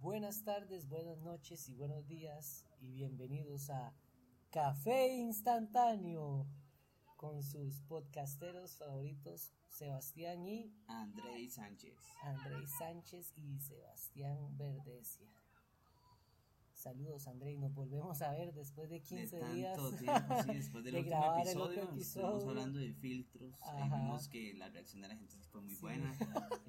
[0.00, 3.92] Buenas tardes, buenas noches y buenos días y bienvenidos a
[4.50, 6.46] Café Instantáneo
[7.16, 11.98] con sus podcasteros favoritos Sebastián y Andrei Sánchez.
[12.22, 15.32] Andrei Sánchez y Sebastián Verdesia.
[16.82, 20.94] Saludos Andrei, nos volvemos a ver después de 15 de días tiempo, sí, después del
[20.94, 22.48] de último grabar el episodio, estuvimos episodio.
[22.50, 22.92] hablando de
[23.62, 23.96] ahí Ajá.
[23.96, 25.80] vimos que la reacción de la gente fue muy Sí.
[25.80, 26.12] buena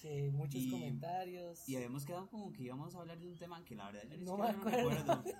[0.00, 1.68] que muchos Y- comentarios.
[1.68, 4.18] y habíamos quedado como que íbamos a hablar de un tema que la verdad ni
[4.24, 5.22] No me acuerdo.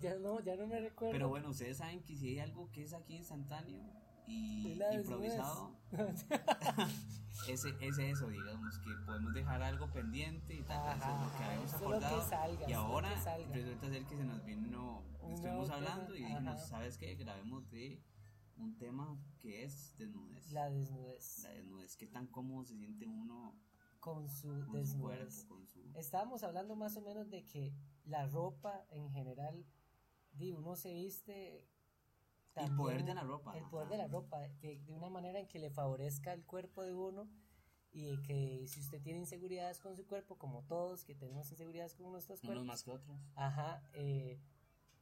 [0.00, 1.12] Ya no, ya no me recuerdo.
[1.12, 3.82] Pero bueno, ustedes saben que si hay algo que es aquí instantáneo
[4.26, 5.74] y improvisado,
[7.48, 11.36] ese es eso, digamos, que podemos dejar algo pendiente y tal, eso es lo que
[11.36, 12.28] Ajá, habíamos lo que acordado.
[12.28, 13.08] salga, y ahora
[13.52, 16.58] resulta ser que se nos vino, estuvimos hablando y dijimos, ajá.
[16.58, 17.14] ¿sabes qué?
[17.14, 18.02] Grabemos de
[18.58, 20.50] un tema que es desnudez.
[20.52, 21.42] La desnudez.
[21.44, 23.54] La desnudez, qué tan cómodo se siente uno
[24.00, 25.44] Con su con su desnudez.
[25.44, 25.80] cuerpo, con su...
[25.94, 27.72] Estábamos hablando más o menos de que
[28.04, 29.64] la ropa en general,
[30.32, 31.66] di, uno se viste.
[32.54, 33.70] El poder de la ropa, El ajá.
[33.70, 36.94] poder de la ropa, de, de una manera en que le favorezca el cuerpo de
[36.94, 37.28] uno
[37.92, 42.10] y que si usted tiene inseguridades con su cuerpo, como todos que tenemos inseguridades con
[42.12, 43.20] nuestros Unos cuerpos, más que otros.
[43.34, 44.40] ajá, eh,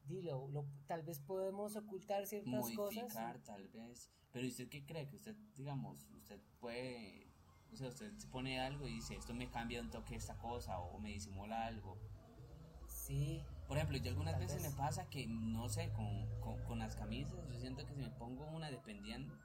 [0.06, 3.44] di, lo- tal vez podemos ocultar ciertas Modificar cosas.
[3.44, 4.10] tal vez.
[4.33, 5.06] Pero ¿usted qué cree?
[5.08, 7.30] Que usted, digamos, usted puede...
[7.72, 10.78] O sea, usted se pone algo y dice, esto me cambia un toque esta cosa
[10.78, 11.98] o me disimula algo.
[12.86, 14.70] Sí, Por ejemplo, yo algunas veces vez.
[14.72, 18.10] me pasa que, no sé, con, con, con las camisas, yo siento que si me
[18.10, 19.36] pongo una dependiendo,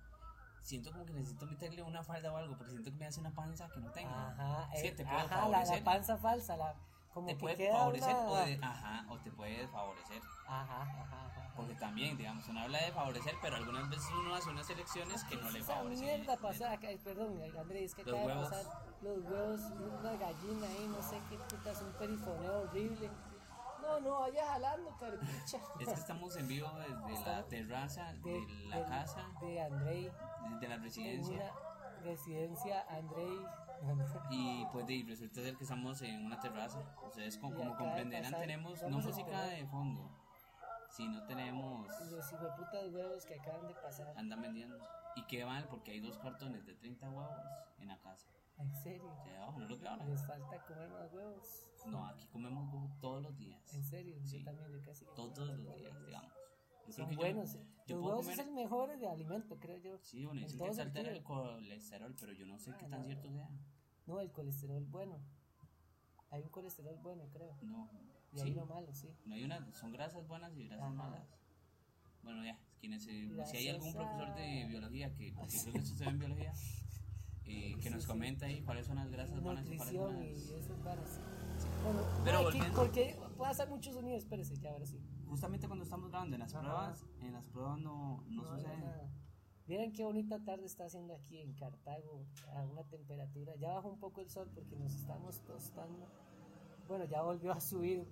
[0.62, 3.34] siento como que necesito meterle una falda o algo, porque siento que me hace una
[3.34, 4.10] panza que no tengo.
[4.12, 6.76] ajá, que eh, te puede ajá, la, la panza falsa, la,
[7.14, 10.22] como te que puede favorecer o, de- ajá, o te puede desfavorecer.
[10.48, 11.54] Ajá, ajá, ajá.
[11.56, 15.36] Porque también, digamos, uno habla de favorecer, pero algunas veces uno hace unas elecciones que
[15.36, 16.06] no le favorecen.
[16.06, 18.66] mierda pasada, acá, perdón, Andrés, es que acaba de pasar
[19.02, 19.60] los huevos,
[20.00, 23.10] una gallina ahí, no sé qué putas, un perifoneo horrible.
[23.82, 25.58] No, no, vaya jalando, carpicha.
[25.80, 30.12] Es que estamos en vivo desde la terraza de, la del- casa, de Andrei,
[30.52, 31.54] desde la en residencia.
[32.00, 33.40] Residencia Andrei.
[34.30, 36.80] Y pues de, resulta ser que estamos en una terraza.
[37.06, 40.12] Ustedes Y como comprenderán tenemos no música de fondo,
[40.90, 44.14] sino tenemos Los hijueputas huevos que acaban de pasar.
[44.18, 44.78] andan vendiendo.
[45.16, 47.38] Y qué mal porque hay dos cartones de 30 huevos
[47.80, 48.28] en la casa.
[48.58, 49.10] En serio,
[49.58, 51.66] no lo que les falta comer más huevos.
[51.86, 53.74] No, aquí comemos huevo todos los días.
[53.74, 54.40] En serio, Sí.
[54.40, 56.32] yo también, yo casi Todos los días, digamos.
[56.96, 57.54] Son que yo- buenos.
[57.54, 59.98] yo Los puedo huevos comer- es el mejor de alimento, creo yo.
[60.00, 63.00] Sí, bueno, en dicen que altera el colesterol, pero yo no sé qué Ah, tan
[63.02, 63.06] no.
[63.06, 63.50] cierto sea.
[64.08, 65.20] No, el colesterol bueno.
[66.32, 67.56] Hay un colesterol bueno, creo.
[67.64, 67.90] No.
[68.32, 68.52] Y hay Sí.
[68.54, 69.10] uno malo, sí.
[69.26, 70.94] No hay una, son grasas buenas y grasas Ajá.
[70.94, 71.28] malas.
[72.22, 75.96] Bueno, ya, quienes, eh, si hay algún profesor de biología, que porque creo que esto
[75.96, 76.54] se ve en biología,
[77.46, 78.08] eh, que Sí, nos sí.
[78.08, 80.44] comente ahí cuáles son las grasas buenas y cuáles son y las...
[80.50, 81.20] esas varas.
[81.84, 85.00] Bueno, Pero ay, que- volviendo- porque pasa mucho sonido, espérese, ya ahora sí.
[85.30, 86.62] Justamente cuando estamos grabando en las Ajá.
[86.64, 88.78] pruebas, en las pruebas no, no, No, sucede.
[88.78, 89.10] nada.
[89.68, 92.26] Miren qué bonita tarde está haciendo aquí en Cartago,
[92.56, 93.56] a una temperatura.
[93.58, 96.08] Ya bajó un poco el sol porque nos estamos tostando.
[96.88, 98.08] Bueno, ya volvió a subir.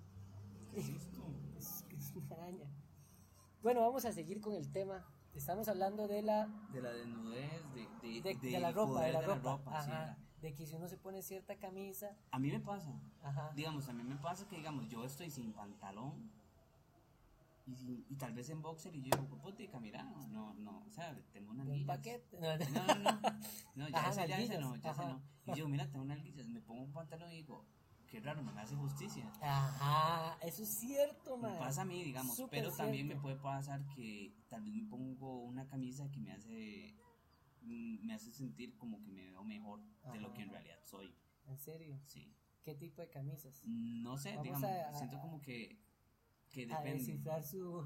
[0.72, 1.24] ¿Qué es esto?
[1.58, 2.70] Es, es una araña.
[3.64, 5.04] Bueno, vamos a seguir con el tema.
[5.34, 9.22] Estamos hablando de la De la desnudez, de, de, de, de la ropa, de la
[9.22, 9.58] ropa.
[9.58, 9.90] sí, Ajá.
[9.90, 12.92] la- De que si uno se pone cierta camisa, A mí me pasa,
[13.24, 13.52] ajá.
[13.56, 16.32] digamos, a mí me pasa que, digamos, yo estoy sin pantalón
[17.68, 21.14] y, y tal vez en boxer y yo digo, putica, mira, no, no, o sea,
[21.34, 22.40] tengo una Un paquete.
[22.40, 23.20] No, No,
[23.76, 25.22] no, ya ese, ya ese no, ya ese no.
[25.46, 27.66] Y yo, mira, tengo nalguillas, me pongo un pantalón y digo,
[28.08, 29.30] qué raro, me hace justicia.
[29.42, 31.60] Ajá, eso es cierto, Me man.
[31.60, 35.42] pasa a mí, digamos, Súper pero también me puede pasar que tal vez me pongo
[35.44, 36.96] una camisa que me hace
[37.64, 39.82] mm, me hace sentir como que me veo mejor
[40.14, 41.14] de lo que en realidad soy.
[41.48, 42.00] ¿En serio?
[42.06, 42.34] Sí.
[42.64, 43.62] ¿Qué tipo de camisas?
[43.66, 45.78] No sé, Vamos digamos, a- a- siento como que
[46.58, 46.94] que A depende.
[46.94, 47.86] descifrar su...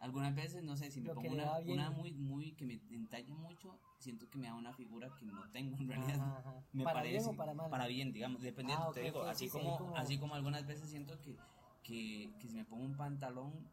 [0.00, 3.34] Algunas veces, no sé, si me Lo pongo una, una muy, muy, que me entalla
[3.34, 6.16] mucho, siento que me da una figura que no tengo en realidad.
[6.16, 6.62] Ajá, ajá.
[6.72, 7.88] Me ¿Para parece, bien o para mal?
[7.88, 10.66] bien, digamos, dependiendo, Ah, ok, te digo, ok, así, sí, como, como- así como algunas
[10.66, 11.36] veces siento que,
[11.84, 13.68] que, que si me pongo un pantalón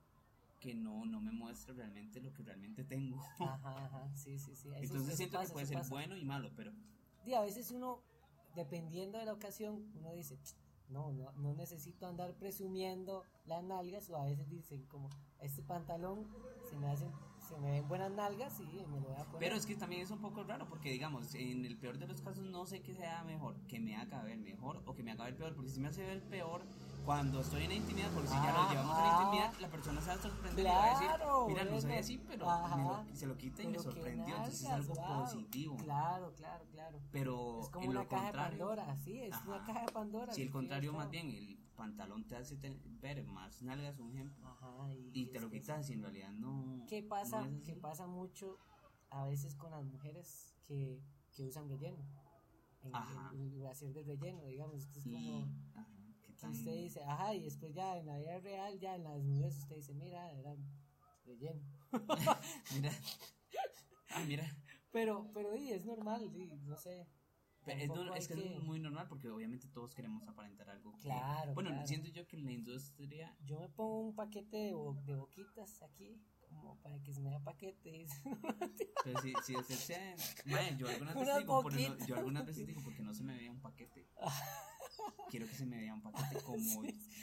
[0.59, 3.17] que no, no me muestra realmente lo que realmente tengo.
[3.39, 4.67] Ajá, ajá, sí, sí, sí.
[4.67, 5.89] Eso- Entonces eso siento pasa, que puede ser pasa.
[5.89, 6.71] bueno y malo, pero
[7.25, 7.99] Y a veces uno,
[8.55, 10.37] dependiendo de la ocasión, uno dice,
[10.89, 15.09] no, no, no necesito andar presumiendo las nalgas, o a veces dicen como,
[15.39, 16.27] este pantalón
[16.69, 19.39] se me hacen, se me ven buenas nalgas y me lo voy a poner.
[19.39, 22.21] Pero es que también es un poco raro porque, digamos, en el peor de los
[22.21, 25.25] casos no sé qué sea mejor, que me haga ver mejor o que me haga
[25.25, 26.63] ver peor, porque si me hace ver peor,
[27.05, 30.01] cuando estoy en la intimidad, porque si ya lo llevamos a la intimidad, la persona
[30.01, 31.07] se va a sorprender y va a decir,
[31.47, 32.75] mira, no soy así, pero Ajá.
[32.75, 35.19] me lo- se lo quita y me sorprendió, entonces es algo wow.
[35.23, 35.77] positivo.
[35.77, 36.99] Claro, claro, claro.
[37.11, 40.33] Pero Es como en una lo caja de Pandora, sí, es una caja de Pandora.
[40.33, 42.57] si el contrario más bien el pantalón te hace
[43.01, 46.85] ver más nalgas, un ejemplo, Ajá, y, y te lo quitas y en realidad no...
[46.87, 47.41] ¿Qué pasa?
[47.41, 47.79] no es ¿Qué así.
[47.79, 48.57] pasa mucho
[49.09, 51.01] a veces con las mujeres que,
[51.35, 51.97] que usan relleno?
[52.81, 53.31] En, Ajá.
[53.33, 54.87] en- en hacer de relleno, digamos.
[54.95, 55.98] Es como ajá, ¿qué
[56.39, 59.57] que usted dice, ajá, y después ya en la vida real, ya en las nubes,
[59.57, 60.55] usted dice, mira, era
[61.25, 61.61] relleno.
[62.73, 62.91] Mira,
[64.11, 64.57] ah, mira,
[64.91, 67.07] Pero, pero y, es normal, y, no sé.
[67.65, 71.01] Pero es, no- es que, es muy normal porque obviamente todos queremos aparentar algo que...
[71.03, 71.87] Claro, Bueno, claro.
[71.87, 73.35] siento yo que en la industria...
[73.45, 77.29] Yo me pongo un paquete de, bo- de boquitas aquí, como para que se me
[77.29, 78.07] vea paquete.
[79.03, 80.15] Pero si, si usted se...
[80.49, 83.23] Mae, yo algunas Unas veces digo, pero no- yo algunas veces digo, porque no se
[83.23, 84.07] me vea un paquete.
[85.29, 86.59] Quiero que se me vea un paquete como...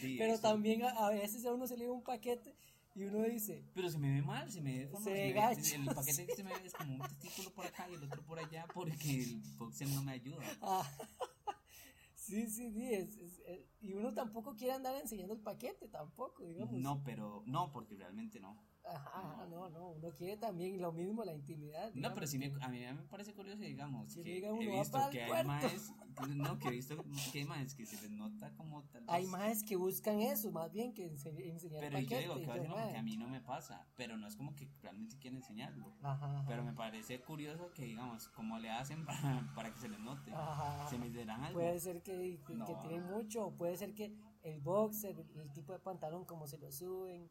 [0.01, 0.43] sí, Pero eso.
[0.43, 2.55] también a, a veces a uno se le ve un paquete
[2.95, 5.75] y uno dice, Pero se me ve mal, se me ve Se se ve-.
[5.77, 8.23] El paquete que se me ve es como un testículo por acá y el otro
[8.23, 10.45] por allá porque el boxer no me ayuda.
[10.63, 10.89] ah,
[12.15, 16.43] sí, sí, sí, es- es- es- y uno tampoco quiere andar enseñando el paquete, tampoco,
[16.45, 16.73] digamos.
[16.81, 17.43] No, pero...
[17.47, 18.61] No, porque realmente no.
[18.89, 21.87] Ajá, no, no, uno quiere también lo mismo, la intimidad.
[21.89, 24.49] No, digamos, pero sí me, que- a mí me parece curioso, digamos, Que que diga
[24.49, 25.49] he uno, "Va visto que hay puerto".
[25.49, 25.95] más,
[26.37, 26.97] no, que he visto
[27.33, 30.53] que hay más que se les nota como tal vez, Hay más que buscan eso,
[30.53, 32.23] más bien que ense- enseñar pero el yo paquete.
[32.23, 32.97] digo que yo, "Mae".
[32.97, 36.63] a mí no me pasa, pero no es como que realmente quieren enseñarlo, Ajá, pero
[36.63, 39.05] me parece curioso que, digamos, cómo le hacen
[39.43, 40.89] para, para que se les note, ajá.
[40.89, 42.67] se me dirán algo, Puede ser que, que, No.
[42.67, 46.57] que tienen mucho, puede ser que el boxer, el, el tipo de pantalón, como se
[46.59, 47.29] lo suben.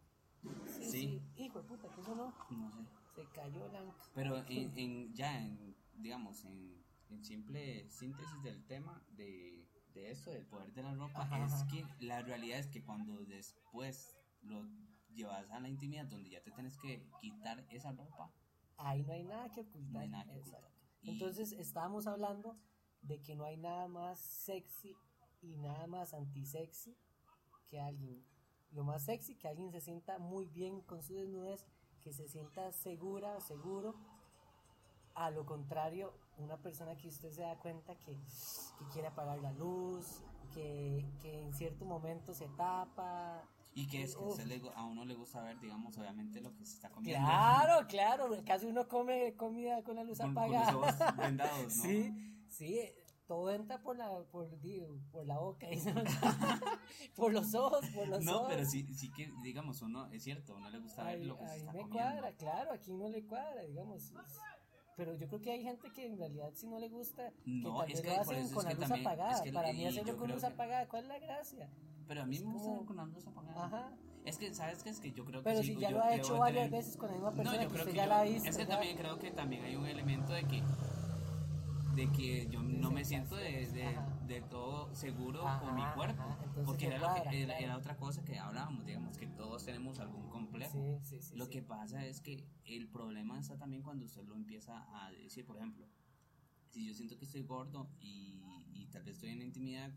[0.67, 0.91] Sí, Sí.
[0.91, 1.21] sí.
[1.43, 2.31] Hijo de puta, que eso no.
[3.15, 3.81] sé, Se cayó la.
[4.13, 10.31] pero en, en- ya en, digamos, en, en simple síntesis del tema de, de eso,
[10.31, 11.67] del poder de la ropa, Ajá, es ajá.
[11.67, 14.63] que la realidad es que cuando después lo
[15.13, 18.31] llevas a la intimidad donde ya te tienes que quitar esa ropa,
[18.77, 19.91] Ahí no hay nada que ocultar.
[19.93, 20.69] no hay nada que ocultar.
[21.01, 22.57] Y- Entonces estábamos hablando
[23.01, 24.93] de que no hay nada más sexy
[25.41, 26.97] y nada más antisexy
[27.67, 28.25] que alguien.
[28.75, 31.65] Lo más sexy, que alguien se sienta muy bien con su desnudez,
[32.03, 33.95] que se sienta segura seguro.
[35.15, 38.11] A lo contrario, una persona que usted se da cuenta que,
[38.77, 40.21] que quiere apagar la luz,
[40.53, 43.41] que, que en cierto momento se tapa.
[43.73, 46.75] Y que es que le a uno le gusta ver, digamos, obviamente lo que se
[46.75, 47.25] está comiendo.
[47.25, 50.71] Claro, claro, casi uno come comida con la luz Con, con apagada.
[50.73, 51.83] los ojos vendados, ¿no?
[51.83, 52.13] Sí,
[52.49, 52.79] sí,
[53.27, 55.67] todo entra por la, por, digo, por la boca,
[57.15, 58.47] por los ojos, por los No, ojos.
[58.49, 61.47] pero sí, sí que, digamos, uno, es cierto, uno le gusta ver Ahí, lo que
[61.47, 61.95] se está me comiendo.
[62.11, 64.03] cuadra, claro, aquí no le cuadra, digamos.
[64.03, 64.13] es-
[64.95, 67.93] Pero yo creo que hay gente que en realidad si no le gusta, No, que
[67.93, 69.31] es que lo hacen eso es con la luz también- apagada.
[69.31, 71.69] es que- Para mí hacerlo con luz que- apagada, ¿cuál es la gracia?
[72.07, 73.65] Pero a mí me gusta como- ver con la luz apagada.
[73.65, 73.97] Ajá.
[74.25, 74.89] Es que, ¿sabes qué?
[74.89, 76.79] Es que yo creo que Pero sí, si ya yo lo ha hecho varias tener-
[76.83, 78.23] veces con la misma No, persona yo que creo usted que ya yo- la ha
[78.23, 78.49] visto.
[78.49, 80.63] es que ya- también creo que también hay un elemento de que
[81.95, 86.23] de que yo no me siento de, de, de todo seguro Ajá, con mi cuerpo
[86.65, 90.29] porque era, lo que, era, era otra cosa que hablábamos digamos que todos tenemos algún
[90.29, 90.99] complejo.
[91.03, 91.35] Sí, sí, sí.
[91.35, 95.45] lo que pasa es que el problema está también cuando usted lo empieza a decir
[95.45, 95.87] por ejemplo
[96.69, 98.41] si yo siento que estoy gordo y,
[98.73, 99.91] y tal vez estoy en intimidad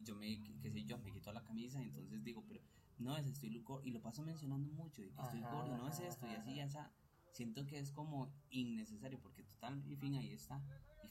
[0.00, 2.60] yo me qué sé yo me quito la camisa y entonces digo pero
[2.98, 5.88] no es estoy gordo y lo paso mencionando mucho y que estoy Ajá, gordo no
[5.88, 6.92] es esto y así ya está
[7.32, 10.62] siento que es como innecesario porque total y fin ahí está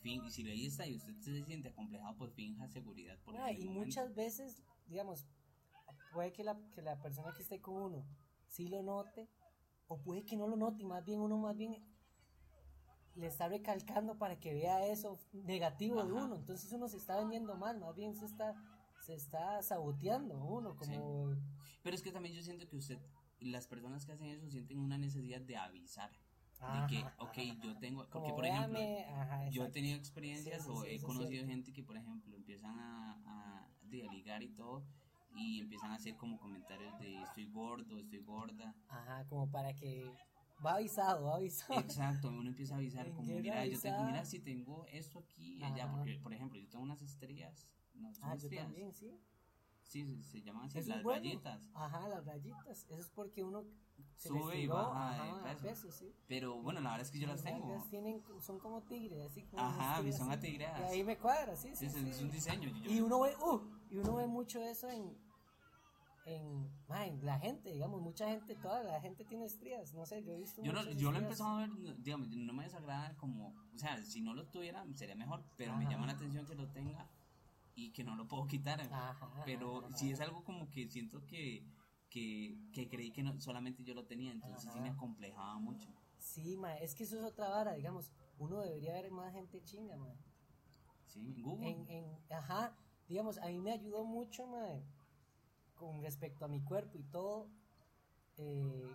[0.02, 3.42] fin y si ahí está y usted se siente acomplejado pues finja seguridad por el
[3.42, 3.86] y momento.
[3.86, 5.26] muchas veces, digamos,
[6.14, 8.06] puede que la, que la persona que esté con uno
[8.48, 9.30] sí lo note,
[9.88, 11.84] o puede que no lo note, y más bien uno más bien
[13.16, 16.26] le está recalcando para que vea eso negativo de Ajá.
[16.26, 16.36] uno.
[16.36, 18.56] Entonces uno se está vendiendo mal, más bien se está,
[19.06, 21.36] se está saboteando uno, como
[21.84, 23.00] pero es que también yo siento que usted
[23.40, 26.12] las personas que hacen eso sienten una necesidad de avisar
[26.62, 27.64] Ajá, de que ok ajá.
[27.66, 30.96] yo tengo porque por ejemplo ajá, Yo he tenido experiencias Sí, sí, o sí, he
[30.96, 34.84] es conocido gente que, por ejemplo, empiezan a, a, de, a ligar y todo
[35.36, 38.74] y empiezan a hacer como comentarios de estoy gordo, estoy gorda.
[38.90, 40.04] Ajá, como para que
[40.66, 41.80] va avisado, va avisado.
[41.80, 45.64] Exacto, uno empieza a avisar como, mira, yo tengo, mira si tengo esto aquí y
[45.64, 49.20] allá, porque, por ejemplo, yo tengo unas estrías, no, son Ah, yo estrías, también, sí.
[49.84, 51.24] sí, se, se llaman así, las bueno.
[51.24, 52.86] rayitas, Ajá, las rayitas.
[52.90, 53.66] Eso es porque uno
[54.16, 55.92] se Sube y baja de ajá, peso.
[55.92, 56.14] sí.
[56.28, 57.68] pero bueno, la verdad es que yo las tengo.
[57.68, 60.80] nalgas tienen, son como tigres, así como Ajá, unas son tigres, atigreadas.
[60.80, 61.90] Y ahí me cuadra, sí, sí.
[61.90, 62.70] Sí, es, un diseño.
[62.70, 65.18] yo- Y uno ve, uh, y uno ve mucho eso en,
[66.26, 70.24] en, ma, en la gente, digamos, mucha gente, toda la gente tiene estrías, no sé,
[70.24, 71.70] yo he visto Yo, no, yo lo he empezado a ver,
[72.04, 75.84] digamos, no me desagrada como, o sea, si no lo tuviera sería mejor, pero me
[75.84, 75.92] Ajá.
[75.92, 77.10] llama la atención que lo tenga
[77.74, 78.80] y que no lo puedo quitar.
[78.82, 81.66] Ajá, Pero sí es algo como que siento que,
[82.12, 84.98] que, que creí que no, solamente yo lo tenía, entonces sí me Ajá.
[84.98, 85.90] acomplejaba mucho.
[86.20, 89.98] Sí, ma, es que eso es otra vara, digamos, uno debería ver más gente chinga,
[89.98, 90.14] ma.
[91.08, 91.70] Sí, en Google.
[91.70, 92.76] En, en, ajá,
[93.08, 94.68] digamos, a mí me ayudó mucho, ma,
[95.76, 97.48] con respecto a mi cuerpo y todo,
[98.38, 98.86] eh,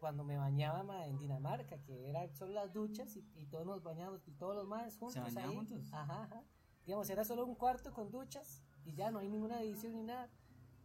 [0.00, 3.82] cuando me bañaba, ma, en Dinamarca, que era solo las duchas y, y todos nos
[3.82, 5.56] bañamos, y todos los más juntos bañaban ahí.
[5.56, 5.92] juntos?
[5.92, 6.42] Ajá, ajá.
[6.84, 10.28] Digamos, era solo un cuarto con duchas y ya no hay ninguna división ni nada.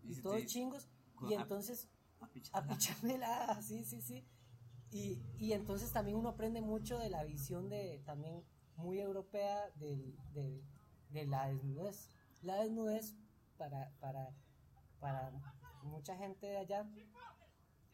[0.04, 0.88] Y Y, se todos te- chingos.
[1.30, 1.88] Y entonces
[2.20, 2.64] a pichar.
[2.64, 4.26] a pichamela, sí, sí, sí.
[4.92, 8.44] Y, y entonces también uno aprende mucho de la visión de también
[8.76, 10.62] muy europea del, del-
[11.12, 12.10] de la desnudez.
[12.42, 13.16] La desnudez
[13.58, 14.30] para, para,
[15.00, 15.32] para
[15.84, 16.86] mucha gente de allá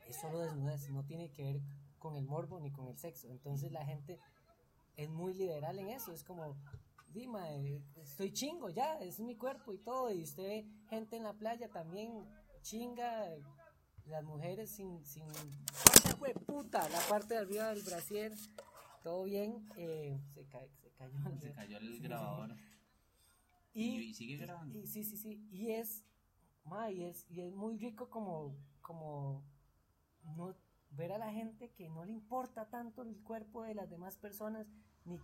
[0.07, 1.61] es solo desnudez, no tiene que ver
[1.99, 3.27] con el morbo ni con el sexo.
[3.29, 4.19] Entonces la gente
[4.95, 6.55] es muy liberal en eso, es como,
[7.13, 7.49] Dima,
[7.95, 11.69] estoy chingo ya, es mi cuerpo y todo, y usted ve gente en la playa
[11.69, 12.25] también
[12.67, 13.29] chinga,
[14.07, 15.23] las mujeres sin, sin,
[16.19, 18.33] ¡Hue puta, la parte de arriba del brasier,
[19.03, 21.17] todo bien, eh, se, ca- se cayó.
[21.39, 22.55] Se cayó el Sí, grabador.
[23.73, 24.77] Y, Y- y sigue grabando.
[24.79, 26.03] y- sí, sí, sí, y es,
[26.65, 29.45] ma, y es, y es muy rico como, como
[30.35, 30.53] no
[30.91, 34.67] ver a la gente que no le importa tanto el cuerpo de las demás personas,
[35.05, 35.17] ni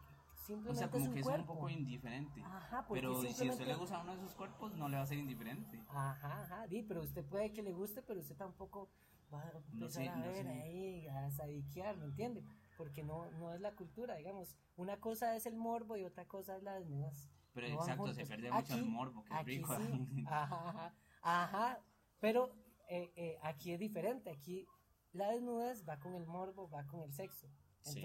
[0.43, 1.53] O simplemente sea, es como un que es cuerpo.
[1.53, 2.41] un poco indiferente.
[2.43, 4.97] Ajá, porque Pero si a usted simplemente- le gusta uno de sus cuerpos, no le
[4.97, 5.83] va a ser indiferente.
[5.89, 8.89] Ajá, ajá, di, pero usted puede que le guste, pero usted tampoco
[9.33, 10.49] va a No empezar sé, a no ver sé.
[10.49, 12.43] ahí, a sadiquear, ¿me entiende?
[12.77, 14.55] Porque no, no es la cultura, digamos.
[14.75, 17.29] Una cosa es el morbo y otra cosa es la desnudez.
[17.53, 19.75] Pero No exacto, se pierde mucho el morbo, que es rico.
[19.77, 21.79] sí, ajá, ajá, ajá,
[22.19, 22.51] pero
[22.89, 24.67] eh, eh, aquí es diferente, aquí
[25.13, 27.47] la desnudez va con el morbo, va con el sexo.
[27.81, 28.01] Sí.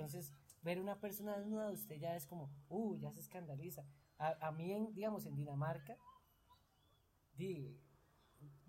[0.63, 3.85] Ver una persona desnuda, usted ya es como, uh, ya se escandaliza.
[4.19, 5.97] A, a mí, en, digamos, en Dinamarca,
[7.37, 7.79] di,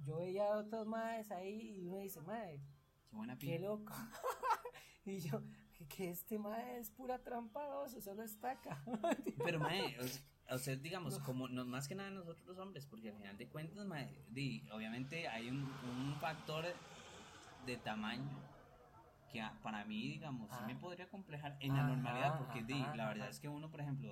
[0.05, 2.61] yo veía a otros maes ahí y uno dice, mae,
[3.09, 3.93] Qué buena qué loco.
[5.05, 5.41] y yo,
[5.87, 8.83] que este mae es pura trampa, oso, solo estaca.
[9.43, 10.05] Pero, mae, o
[10.51, 13.47] o sea, digamos, como no, más que nada nosotros los hombres, porque al final de
[13.47, 16.65] cuentas, mae, di, obviamente hay un, un factor
[17.65, 18.48] de tamaño
[19.29, 20.81] que para mí, digamos, sí me Ajá.
[20.81, 23.31] podría complejar en la Ajá, normalidad, porque di, ajá, la verdad ajá.
[23.31, 24.11] es que uno, por ejemplo,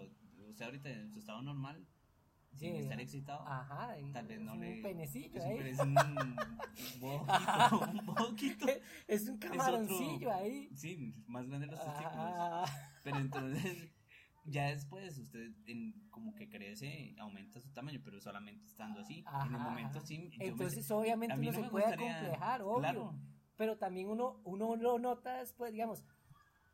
[0.49, 1.85] usted ahorita en su estado normal,
[2.55, 2.77] sin Sí.
[2.79, 4.75] estar excitado, Ajá, tal vez no es le...
[4.77, 5.59] un penecillo es ahí.
[5.59, 5.95] un, es un
[6.99, 8.65] boquito, un boquito.
[9.07, 10.69] Es un camaroncillo ahí.
[10.75, 12.13] Sí, más grande los testículos.
[12.15, 12.65] Ah,
[13.03, 13.89] Pero entonces,
[14.45, 19.19] ya después usted en- como que crece, aumenta su tamaño, pero solamente estando así.
[19.19, 20.07] en el Ajá, momento ajá.
[20.07, 20.31] sí.
[20.39, 22.79] me Entonces, sé- obviamente, uno no se me puede gustaría- acomplejar, obvio.
[22.79, 23.15] Claro.
[23.57, 26.03] Pero también uno, uno lo nota después, digamos.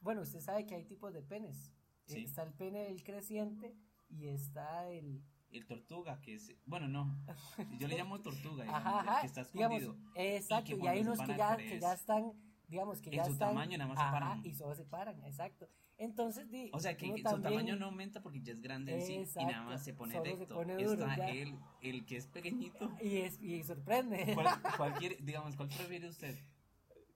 [0.01, 1.71] Bueno, usted sabe que hay tipos de penes.
[2.05, 2.23] Sí.
[2.25, 3.73] Está el pene del creciente
[4.09, 5.23] y está el.
[5.49, 6.53] El tortuga, que es.
[6.65, 7.15] Bueno, no.
[7.79, 9.21] Yo le llamo tortuga, digamos, Ajá, ajá.
[9.21, 10.11] que está digamos, escondido.
[10.15, 10.65] exacto.
[10.65, 12.33] que Y, cuando hay se unos que ya, que ya están,
[12.67, 13.49] digamos, que en ya su están.
[13.49, 14.45] tamaño nada más se ajá, paran.
[14.45, 15.69] Y solo se paran, exacto.
[15.97, 19.05] Entonces, di, O sea, que, su también- tamaño no aumenta porque ya es grande en
[19.05, 20.55] sí y Exacto, nada más se pone se recto.
[20.55, 22.91] pone duro, Está el, el que es pequeñito.
[22.99, 24.31] Y, es, y sorprende.
[24.33, 24.47] ¿Cuál,
[24.77, 26.35] cuál quiere- digamos, ¿cuál prefiere usted?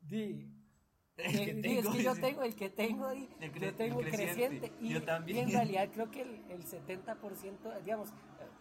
[0.10, 0.54] Di,
[1.18, 3.98] El Eh, que di, tengo, es que yo tengo el que tengo y yo tengo
[4.00, 4.70] creciente.
[4.70, 5.38] creciente, y, Yo también.
[5.38, 8.10] y en realidad creo que el, el 70% digamos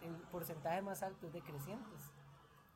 [0.01, 2.11] el porcentaje más alto es de crecientes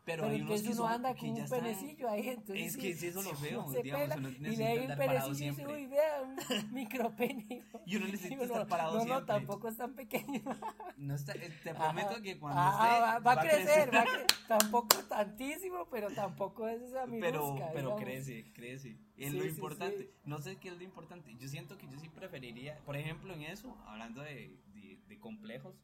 [0.04, 2.66] Pero, pero, hay unos entonces que uno son- anda que con un penecillo ahí entonces
[2.66, 3.40] Es que es eso lo uno
[3.72, 5.76] se digamos, uno y necesita le el andar parado penecillo y dice siempre.
[5.76, 6.36] uy vea un
[6.74, 9.26] micropene Y uno necesita Digo, estar no, parado no, no, siempre.
[9.36, 10.42] tampoco es tan pequeño
[10.98, 11.80] No está, eh, te Ajá.
[11.94, 16.10] prometo que cuando Ajá, usted va, va a crecer, va a cre- tampoco tantísimo pero
[16.12, 18.04] tampoco es esa pero, minusca, pero digamos.
[18.04, 18.98] crece, crece.
[19.18, 20.04] Es Sí, lo importante.
[20.06, 20.10] sí.
[20.26, 21.36] No sé qué es lo importante.
[21.40, 25.76] Yo siento que yo sí preferiría, por ejemplo, en eso, hablando de, de, de complejos,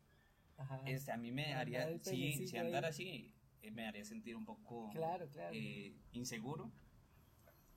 [0.57, 0.81] Ajá.
[0.85, 3.33] este, a mí me haría, sí, si andar así,
[3.71, 5.51] me haría sentir un poco Claro, claro.
[5.53, 6.71] eh, inseguro.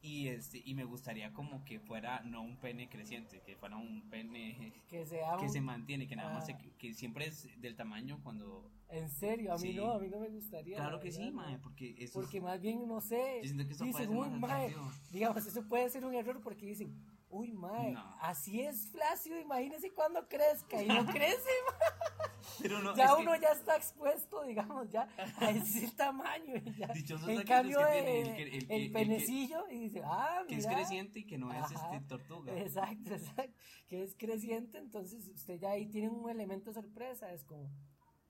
[0.02, 4.08] Y, este, y me gustaría como que fuera no un pene creciente, que fuera un
[4.08, 4.56] pene
[4.88, 6.46] que sea que un- se mantiene, que nada más Ah.
[6.58, 8.70] se- que siempre es del tamaño cuando...
[8.88, 9.74] En serio, a mí Sí.
[9.74, 10.76] no, a mí no me gustaría.
[10.78, 11.60] Claro la que sí, verdad, mae, no.
[11.62, 14.50] porque eso Porque más bien, no sé, Yo siento que eso dicen, uy, más mae,
[14.68, 14.90] atractivo".
[15.12, 16.96] digamos, eso puede ser un error porque dicen,
[17.30, 18.16] uy, mae, No.
[18.20, 22.30] así es flácido, imagínese cuando crezca, y no crece, mae.
[22.60, 25.08] Pero no, ya que- uno ya está expuesto, digamos, ya
[25.38, 26.88] a ese tamaño, y ya.
[27.28, 30.76] En cambio, que el, el el el penecillo, y dice, ah, que es mira.
[30.78, 31.94] creciente y que no es Ajá.
[31.96, 32.54] este tortuga.
[32.58, 33.54] Exacto, exacto,
[33.88, 37.70] que es creciente, entonces usted ya ahí tiene un elemento sorpresa, es como,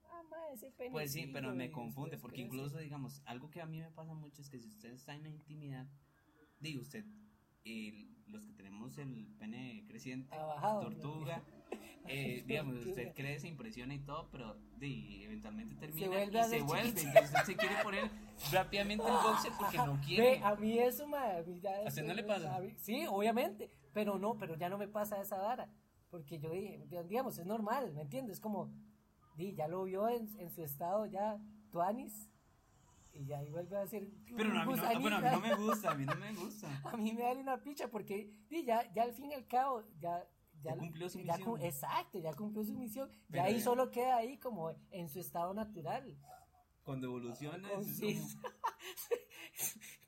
[0.04, 0.92] ah, mae, ese penecillo.
[0.92, 2.46] Pues sí, pero me confunde, porque crece.
[2.48, 5.22] incluso, digamos, algo que a mí me pasa mucho es que si usted está en
[5.22, 5.86] la intimidad,
[6.60, 7.04] digo, usted
[7.64, 10.34] el- los que tenemos el pene creciente,
[10.80, 11.42] tortuga,
[12.06, 17.00] eh, digamos, usted crece, impresiona y todo, pero de, eventualmente termina vuelve y se vuelve.
[17.02, 18.10] Entonces usted se quiere poner
[18.52, 20.40] rápidamente el boxer porque no Ve, quiere.
[20.44, 22.58] a mí eso, ma, a mí ya ¿A usted no le pasa?
[22.60, 25.68] mí- sí, obviamente, pero no, pero ya no me pasa esa vara,
[26.10, 28.40] porque yo dije, digamos, es normal, ¿me entiendes?
[28.40, 28.70] Como,
[29.36, 31.38] di, ya lo vio en, en su estado ya,
[31.70, 32.29] tuanis,
[33.12, 35.90] y ahí vuelve a ser Pero no, a mí no, a mí no me gusta,
[35.90, 36.68] a mí no me gusta.
[36.92, 38.32] a mí me da una picha porque
[38.64, 40.26] ya, ya al fin y al cabo ya
[40.62, 41.60] Ya cumplió su ya misión.
[41.62, 43.10] exacto ya cumplió su misión.
[43.30, 43.48] Pero ya.
[43.48, 46.16] ahí solo queda ahí como en su estado natural.
[46.82, 48.10] Cuando evoluciona, es como-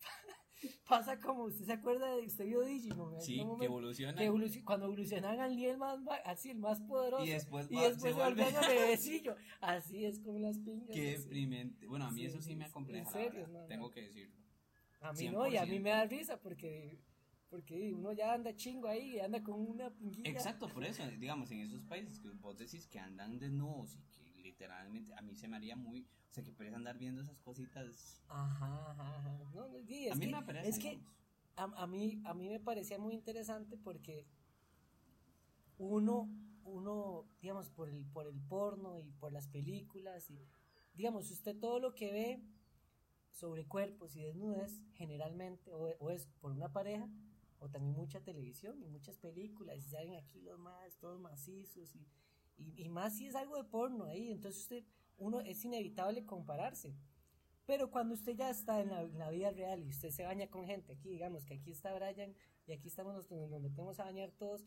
[0.96, 4.18] pasa como usted se acuerda de usted vio Digimon sí, que me- evoluciona.
[4.18, 7.88] que cuando evolucionan al Lee el más así el más poderoso Y después y va-
[7.88, 11.22] después se vuelve a bebecillo así es como las piñas Qué así.
[11.22, 11.86] deprimente.
[11.86, 13.90] Bueno, a mí Sí, eso sí me acompleja, en serio, no, tengo no.
[13.90, 14.36] que decirlo.
[15.00, 15.80] A mí no, y a mí 100%.
[15.82, 16.98] me da risa porque,
[17.48, 20.30] porque uno ya anda chingo ahí, y anda con una pinguilla.
[20.30, 24.21] Exacto, por eso, digamos, en esos países que vos decís que andan desnudos y que
[24.52, 28.22] literalmente a mí se me haría muy, o sea, que puedes andar viendo esas cositas.
[28.28, 29.38] Ajá, ajá, ajá.
[29.54, 30.68] No, no, sí, es a mí que, me parece.
[30.68, 31.00] es que
[31.56, 34.26] a, a mí, a mí me parecía muy interesante porque
[35.78, 36.28] uno,
[36.64, 40.46] uno, digamos, por el, por el porno y por las películas y,
[40.94, 42.42] digamos, usted todo lo que ve
[43.30, 47.08] sobre cuerpos y desnudez, generalmente, o, o es por una pareja,
[47.58, 52.06] o también mucha televisión y muchas películas, y salen aquí los más, todos macizos, y,
[52.56, 54.84] y, y más si es algo de porno ahí, entonces usted,
[55.18, 56.94] uno, es inevitable compararse.
[57.64, 60.48] Pero cuando usted ya está en la, en la vida real y usted se baña
[60.48, 62.34] con gente, aquí digamos que aquí está Brian
[62.66, 64.66] y aquí estamos nosotros, nos metemos a bañar todos,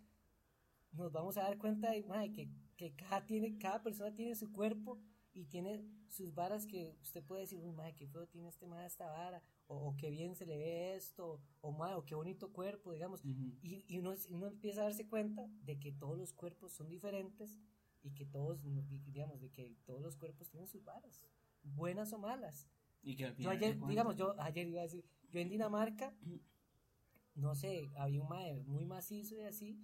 [0.92, 4.52] nos vamos a dar cuenta de mae, que, que cada, tiene, cada persona tiene su
[4.52, 5.00] cuerpo
[5.34, 8.88] y tiene sus varas que usted puede decir, uy, madre, qué feo tiene este madre
[8.88, 12.54] esta vara, o, o qué bien se le ve esto, o madre, o qué bonito
[12.54, 13.20] cuerpo, digamos.
[13.26, 13.58] Ujú.
[13.62, 17.60] Y, y uno, uno empieza a darse cuenta de que todos los cuerpos son diferentes
[18.06, 18.62] y que todos,
[19.04, 21.24] digamos, de que todos los cuerpos tienen sus varas,
[21.64, 22.70] buenas o malas.
[23.02, 26.16] Y que al Yo final ayer, digamos, yo ayer iba a decir, yo en Dinamarca,
[27.36, 29.80] no sé, había un mae muy macizo y así,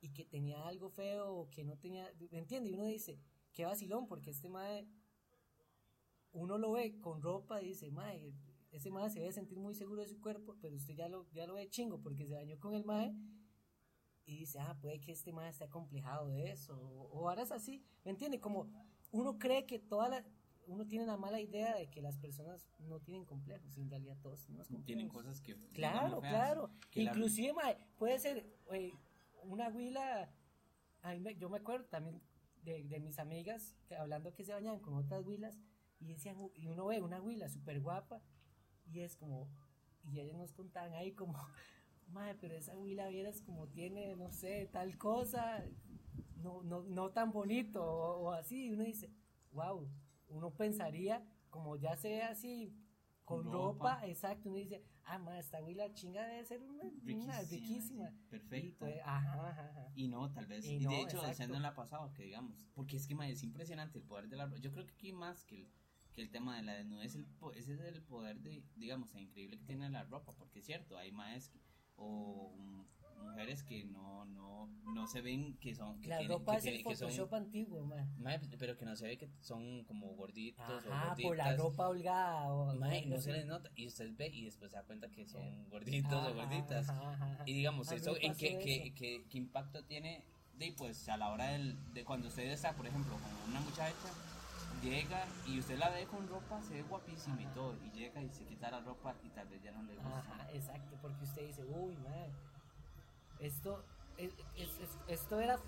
[0.00, 2.70] y que tenía algo feo, o que no tenía, ¿me entiende?
[2.70, 3.20] Y uno dice,
[3.52, 4.88] qué vacilón, porque este mae,
[6.32, 8.32] uno lo ve con ropa y dice, mae,
[8.70, 11.46] ese mae se debe sentir muy seguro de su cuerpo, pero usted ya lo, ya
[11.46, 13.14] lo ve chingo, porque se bañó con el mae,
[14.28, 17.82] y dice, ah, puede que este mae esté acomplejado de eso, o, o varas así,
[18.04, 18.38] ¿me entiende?
[18.40, 18.68] Como
[19.10, 20.24] uno cree que toda la,
[20.66, 24.18] uno tiene la mala idea de que las personas no tienen complejos, y en realidad
[24.20, 24.86] todos tenemos complejos.
[24.86, 26.70] tienen cosas que Claro, feas, claro.
[26.90, 27.54] que la- Inclusive,
[27.96, 28.92] puede ser eh,
[29.44, 30.30] una huila,
[31.02, 32.20] a mí me- yo me acuerdo también
[32.62, 35.58] de, de mis amigas que hablando que se bañaban con otras huilas
[36.00, 38.20] y decían, y uno ve una huila súper guapa
[38.92, 39.48] y es como,
[40.04, 41.32] y ellos nos contaban ahí como,
[42.10, 45.64] madre, pero esa huila vieras como tiene, no sé, tal cosa,
[46.36, 49.10] no, no, no tan bonito o, o así, y uno dice,
[49.52, 49.88] wow,
[50.28, 52.74] uno pensaría, como ya se ve así,
[53.24, 54.06] con ropa, ropa.
[54.06, 58.10] exacto, uno dice, ah, madre, esta huila chinga debe ser una, una Riquísima, riquísima.
[58.10, 58.78] sí, Y perfecta.
[58.78, 59.92] pues, ajá, ajá, ajá.
[59.94, 60.64] Y no, tal vez.
[60.64, 62.66] Y Y, no, de hecho, usted no la ha pasado, que digamos.
[62.74, 64.58] Porque es que ma, es impresionante el poder de la ropa.
[64.58, 65.68] Yo creo que aquí más que el,
[66.12, 69.58] que el tema de la desnudez, el, ese es el poder de, digamos, el increíble
[69.58, 70.34] que tiene la ropa.
[70.36, 71.52] Porque es cierto, hay más
[71.98, 72.52] o
[73.22, 76.00] mujeres que no, no, no se ven que son.
[76.00, 78.12] Que La tienen- ropa que es el son- antiguo, man.
[78.18, 81.58] Mae, pero que no se ve que son como gorditos o Ajá, por la gorditas.
[81.58, 82.52] ropa holgada.
[82.52, 83.70] O, Mae, no se les nota.
[83.76, 86.88] Y usted ve y después se da cuenta que son gorditos Ajá, o gorditas.
[86.88, 87.42] ajá.
[87.46, 90.22] Y digamos, eso, ¿en qué, qué, qué- qué impacto tiene
[90.58, 93.94] de, pues, a la hora del, de cuando usted está, por ejemplo, con una muchacha,
[94.82, 98.30] llega y usted la ve con ropa, se ve guapísima y todo, y llega y
[98.30, 100.18] se quita la ropa y tal vez ya no le gusta.
[100.18, 102.30] Ajá, exacto, porque usted dice, uy, madre,
[103.40, 103.84] esto,
[104.16, 105.58] es, es- es- esto era,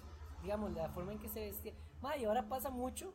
[0.42, 1.72] digamos, la forma en que se vestía.
[2.00, 3.14] Madre, y ahora pasa mucho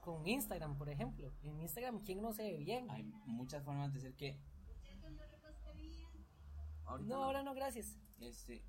[0.00, 1.32] con Instagram, por ejemplo.
[1.42, 2.90] En Instagram, ¿quién no se ve bien?
[2.90, 4.36] Hay muchas formas de ser que...
[6.86, 7.96] Ahorita no, ahora no, gracias.
[8.20, 8.62] Este,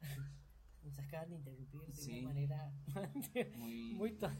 [0.88, 2.72] Nos acaban de interrumpir de una manera
[3.58, 3.94] muy...
[3.94, 4.38] muy tonta.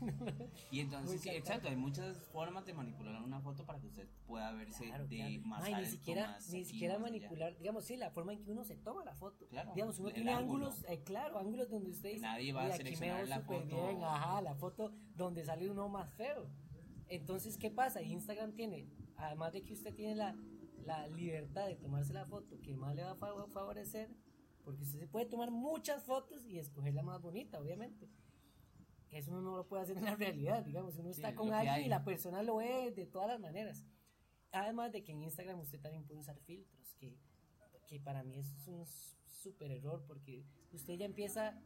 [0.70, 4.50] y entonces, muy exacto, hay muchas formas de manipular una foto para que usted pueda
[4.52, 5.40] verse Claro, de claro.
[5.46, 7.02] más Ay, ni siquiera, más ni siquiera allá.
[7.02, 9.46] manipular, digamos, sí, la forma en que uno se toma la foto.
[9.48, 10.68] Claro, digamos, uno tiene ángulo.
[10.68, 13.40] ángulos, eh, claro, ángulos donde usted dice, Nadie va a "Uy, aquí me seleccionar la
[13.40, 13.66] foto".
[13.66, 16.48] bien, ajá, la foto donde sale uno más feo.
[17.08, 18.00] Entonces, ¿qué pasa?
[18.02, 20.34] Instagram tiene, además de que usted tiene la,
[20.84, 24.10] la libertad de tomarse la foto que más le va a fa- favorecer,
[24.68, 28.06] porque usted se puede tomar muchas fotos y escoger la más bonita, obviamente.
[29.10, 31.54] Eso uno no lo puede hacer en la realidad, digamos, uno Sí, está lo con
[31.54, 31.84] alguien hay.
[31.86, 33.86] y la persona lo ve de todas las maneras.
[34.52, 37.16] Además de que en Instagram usted también puede usar filtros, que,
[37.86, 38.84] que para mí es un
[39.42, 41.58] súper error porque usted ya empieza a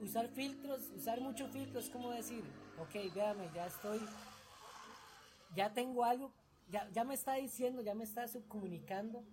[0.00, 2.42] usar filtros, usar muchos filtros, como decir,
[2.80, 4.00] ok, véame, ya estoy,
[5.54, 6.32] ya tengo algo,
[6.68, 9.24] ya, ya me está diciendo, ya me está subcomunicando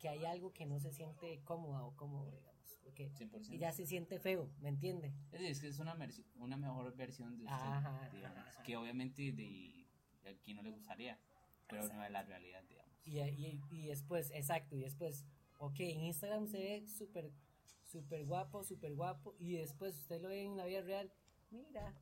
[0.00, 3.10] que hay algo que no se siente cómoda o cómodo, digamos, porque
[3.50, 5.12] y ya se siente feo, ¿me entiende?
[5.32, 5.96] Es, que es una,
[6.36, 9.86] una mejor versión de usted, digamos, que obviamente de,
[10.28, 11.18] aquí no le gustaría,
[11.68, 13.06] pero no es la realidad, digamos.
[13.06, 15.24] Y, y, y después, exacto, y después,
[15.58, 17.30] ok, en Instagram se ve súper
[17.90, 21.12] súper guapo, súper guapo, y después usted lo ve en la vida real,
[21.50, 21.94] mira,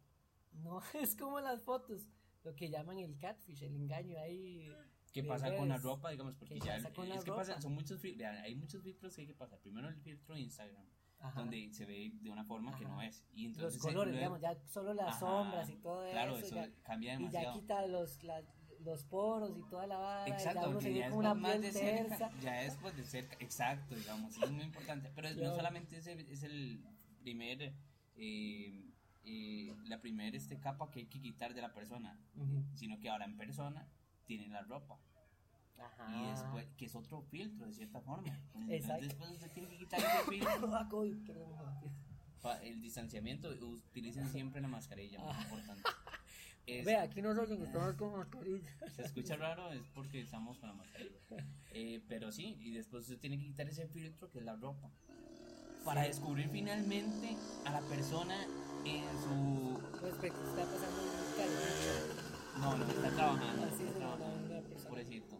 [0.52, 2.06] no es como las fotos,
[2.44, 4.70] lo que llaman el catfish, el engaño ahí.
[5.12, 6.34] ¿Qué pasa con la ropa, digamos?
[6.36, 6.86] Porque ya es
[7.24, 9.58] que pasa, son muchos hay muchos filtros que hay que pasar.
[9.60, 10.84] Primero el filtro de Instagram,
[11.34, 13.24] donde se ve de una forma que no es.
[13.32, 16.60] Y entonces los colores, digamos, ya solo las sombras y todo claro, eso.
[16.60, 17.44] Eso cambia demasiado.
[17.44, 18.18] Y ya quita los,
[18.80, 20.26] los poros y toda la vara.
[20.26, 24.36] Exacto, ya, ya es una más de cerca, ya es pues de cerca, exacto, digamos,
[24.36, 25.10] es muy importante.
[25.14, 26.84] Pero no solamente es el, es el
[27.20, 27.74] primer,
[28.16, 28.84] eh,
[29.24, 32.18] eh, la primera este, capa que hay que quitar de la persona,
[32.74, 33.88] sino que ahora en persona
[34.28, 35.00] tiene la ropa.
[35.78, 36.16] Ajá.
[36.16, 38.28] Y después, que es otro filtro de cierta forma.
[38.68, 40.70] Entonces después usted tiene que quitar ese filtro.
[42.62, 45.82] el distanciamiento, utilicen siempre la mascarilla, muy importante.
[46.84, 48.68] Ve, aquí no que estamos con mascarilla.
[48.94, 51.18] Se escucha raro, es porque estamos con la mascarilla.
[51.72, 54.90] Eh, pero sí, y después usted tiene que quitar ese filtro que es la ropa.
[55.82, 58.36] Para descubrir finalmente a la persona
[58.84, 59.80] en su.
[59.98, 62.27] Pues está pasando un
[62.60, 63.64] No, no, está trabajando.
[63.66, 64.62] Así está trabajando.
[64.88, 65.36] Pobrecito.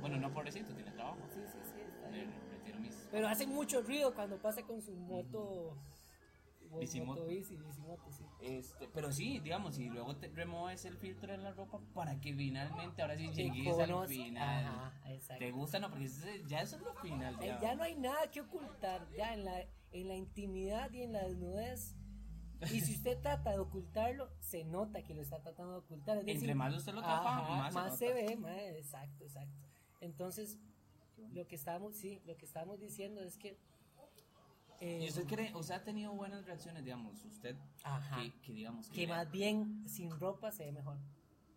[0.00, 1.18] Bueno, no pobrecito, tiene trabajo.
[1.34, 1.80] Sí, sí, sí.
[1.80, 2.30] Está bien.
[3.10, 5.76] Pero hace mucho ruido cuando pasa con su moto.
[6.78, 7.26] Bicimoto.
[8.10, 8.24] sí.
[8.40, 12.32] Este, pero sí, digamos, y luego te remueves el filtro en la ropa para que
[12.32, 14.64] finalmente ahora sí llegues al final.
[14.66, 14.92] Ajá,
[15.38, 15.80] ¿Te gusta?
[15.80, 16.08] No, porque
[16.46, 17.36] ya eso es lo final.
[17.40, 17.60] Ya.
[17.60, 21.24] ya no hay nada que ocultar, ya en la, en la intimidad y en la
[21.24, 21.96] desnudez.
[22.62, 26.22] Y si usted trata de ocultarlo, se nota que lo está tratando de ocultar.
[26.26, 29.56] Entre más usted lo tapa, más, se, ve, más, exacto, exacto.
[30.00, 30.58] Entonces,
[31.32, 33.58] lo que estamos, sí, lo que estamos diciendo es que
[34.80, 37.54] ¿Y usted cree, o sea, ha tenido buenas reacciones, digamos, usted,
[38.42, 38.88] Que, digamos...
[38.88, 40.96] Que, más bien sin ropa se ve mejor.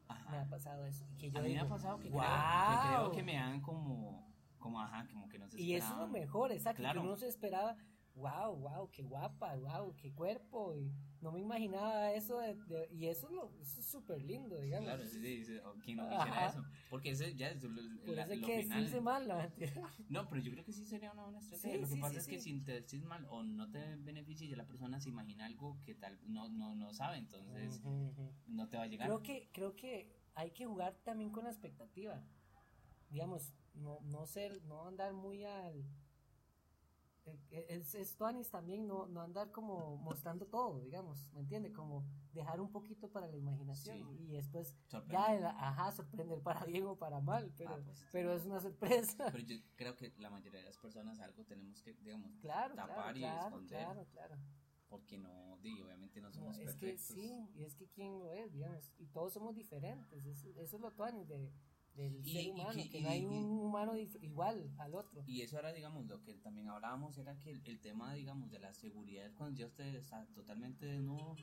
[0.09, 0.29] Ajá.
[0.31, 1.05] Me ha pasado eso.
[1.17, 4.29] Que yo a mí me ha pasado que, creo, que, creo, que me dan como,
[4.59, 6.99] como, ajá, como que no se Y eso es lo mejor, exacto, claro.
[6.99, 7.77] que uno se esperaba
[8.15, 10.75] wow, wow, qué guapa, wow, qué cuerpo.
[10.75, 12.57] Y no me imaginaba eso de,
[12.91, 14.87] y eso es súper lindo, digamos.
[14.87, 16.65] Claro, sí, sí, ¿quién no quisiera eso?
[16.89, 19.01] Porque ese ya es lo, eso lo que final.
[19.01, 19.51] mal, la
[20.09, 21.79] No, pero yo creo que sí sería una buena estrategia.
[21.79, 24.65] lo que pasa es que si te decís mal o no te beneficia y la
[24.65, 27.81] persona se imagina algo que tal no, no, no sabe, entonces
[28.47, 29.07] no te va a llegar.
[29.07, 32.21] Creo que, creo que hay que jugar también con la expectativa.
[33.09, 35.83] Digamos, no, no ser, no andar muy al
[37.25, 38.17] eh, es, es
[38.51, 41.71] también no, no andar como mostrando todo, digamos, ¿me entiende?
[41.71, 44.75] Como dejar un poquito para la imaginación y después
[45.07, 49.29] ya, ajá, sorprender para bien o para mal, pero, ah, pues, pero es una sorpresa.
[49.31, 53.15] Pero yo creo que la mayoría de las personas algo tenemos que, digamos, claro, tapar
[53.15, 53.83] claro, y esconder.
[53.83, 54.37] Claro, claro.
[54.89, 57.07] Porque no, obviamente no somos es perfectos.
[57.07, 60.75] que sí, y es que quién lo es, digamos, y todos somos diferentes, eso, eso
[60.75, 61.51] es lo tuanis de
[61.95, 65.23] del ser humano, que, no hay un humano igual al otro.
[65.27, 68.73] Y eso era, digamos, lo que también hablábamos, era que el, tema, digamos, de la
[68.73, 71.35] seguridad cuando ya usted está totalmente desnudo.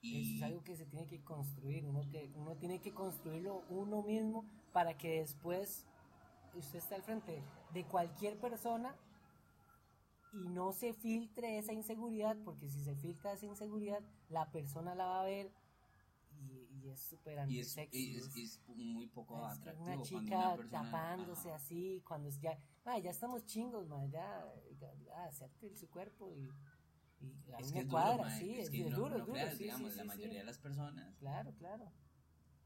[0.00, 0.36] Y...
[0.36, 4.44] es algo que se tiene que construir, uno, que, uno tiene que construirlo uno mismo
[4.72, 5.86] para que después
[6.54, 8.94] usted esté al frente de cualquier persona
[10.34, 15.06] y no se filtre esa inseguridad, porque si se filtra esa inseguridad, la persona la
[15.06, 15.50] va a ver
[16.84, 22.58] y, es súper y es, es, muy poco atractivo una chica tapándose así cuando ya
[23.02, 24.44] ya estamos chingos ya,
[24.78, 26.50] ya acepte su cuerpo y,
[27.20, 31.54] y es que cuadra sí es, duro, duro digamos la mayoría de las personas claro
[31.54, 31.90] claro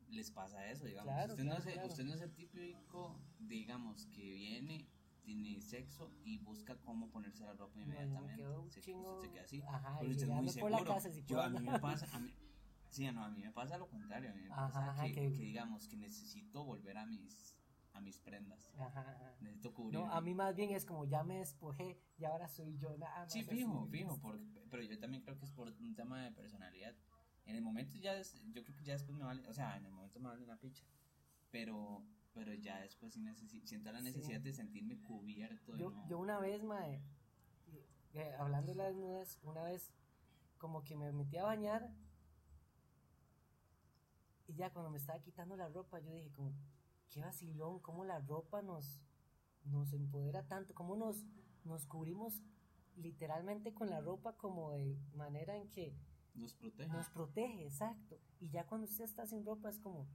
[0.09, 4.89] les pasa eso digamos usted, no es, usted no es el típico digamos que viene
[5.23, 8.43] tiene sexo y busca cómo ponerse la ropa inmediatamente.
[8.71, 8.93] se, se,
[9.31, 9.61] queda así.
[9.61, 10.79] Ajá, pero usted es muy seguro.
[11.27, 12.33] Yo, a mí me pasa, a mí,
[12.91, 14.31] Sí, no, a mí me pasa lo contrario.
[14.31, 17.55] A mí me pasa que, digamos, que necesito volver a mis,
[17.93, 18.73] a mis prendas.
[18.79, 19.99] Ajá, Necesito cubrir.
[19.99, 23.21] No, a mí más bien es como ya me despojé y ahora soy yo nada
[23.21, 23.33] más.
[23.33, 24.21] Sí, fijo, fijo.
[24.71, 26.95] pero yo también creo que es por un tema de personalidad.
[27.45, 29.93] En el momento ya, yo creo que ya después me vale, o sea, en el
[29.93, 30.85] momento me vale una picha.
[31.51, 35.75] Pero, pero ya después sí siento la necesidad de sentirme cubierto.
[35.77, 37.01] Yo, yo una vez, mae,
[38.13, 39.95] eh, hablando de las nubes, una vez
[40.59, 41.91] como que me metí a bañar
[44.49, 46.53] y ya cuando me estaba quitando la ropa, yo dije como,
[47.11, 49.01] qué vacilón, cómo la ropa nos,
[49.65, 51.25] nos empodera tanto, cómo nos,
[51.65, 52.43] nos cubrimos
[52.97, 55.95] literalmente con la ropa como de manera en que
[56.35, 56.89] Nos protege.
[56.89, 58.19] nos protege, exacto.
[58.41, 60.07] Y ya cuando usted está sin ropa es como,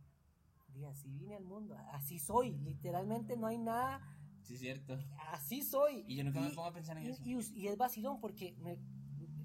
[0.74, 4.02] "Di, así vine al mundo, así soy, literalmente no hay nada,
[4.42, 4.98] Sí, cierto.
[5.32, 6.04] así soy.
[6.08, 7.24] Y yo nunca me pongo a pensar en y- eso.
[7.24, 8.80] Y, y es vacilón porque me-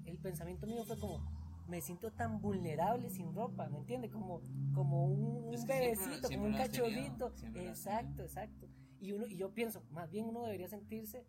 [0.05, 1.23] el pensamiento mío fue como,
[1.69, 4.09] me siento tan vulnerable sin ropa, ¿me entiende?
[4.09, 4.41] Como,
[4.73, 7.31] como un, Es que siempre- bebecito, siempre como un tenido, cachorrito.
[7.37, 8.67] siempre Exacto, exacto.
[8.99, 11.25] Y, uno, y yo pienso, más bien uno debería sentirse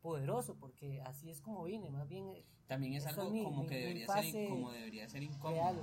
[0.00, 3.68] poderoso porque así es como vine, más bien eh, También es algo mi- como mi-
[3.68, 5.50] que debería ser, como debería ser incómodo.
[5.52, 5.76] real.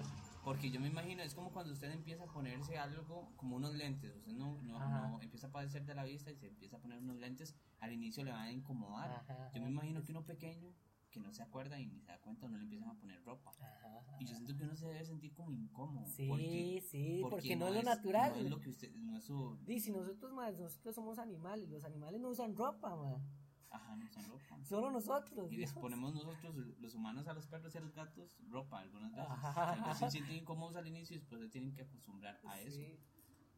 [0.43, 4.15] Porque yo me imagino, es como cuando usted empieza a ponerse algo como unos lentes.
[4.15, 6.97] Usted no, no, no empieza a padecer de la vista y se empieza a poner
[6.97, 7.55] unos lentes.
[7.79, 9.11] Al inicio le van a incomodar.
[9.11, 10.73] Ajá, Yo me imagino que uno pequeño,
[11.11, 13.51] que no se acuerda y ni se da cuenta, no le empiezan a poner ropa.
[13.51, 14.17] Ajá, ajá.
[14.19, 16.07] Y yo siento que uno se debe sentir como incómodo.
[16.07, 18.31] Sí, porque, sí, porque, no, es lo natural.
[18.33, 19.57] No es lo que usted, no es su.
[19.65, 23.21] Dice, nosotros, ma, nosotros somos animales, los animales no usan ropa, ma.
[23.69, 24.63] Ajá, no usan ropa.
[24.63, 25.51] solo nosotros.
[25.51, 29.11] Y les ponemos nosotros, los humanos, a los perros y a los gatos, ropa algunas
[29.13, 29.27] veces.
[29.53, 32.77] Tal se sienten incómodos al inicio y después se tienen que acostumbrar a eso.
[32.77, 32.99] Sí,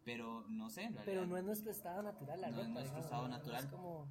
[0.06, 1.28] Pero no sé, en Pero realidad.
[1.28, 2.74] no es nuestro estado natural la No es ropa.
[2.80, 3.64] nuestro digamos, estado no, no natural.
[3.64, 4.08] Es como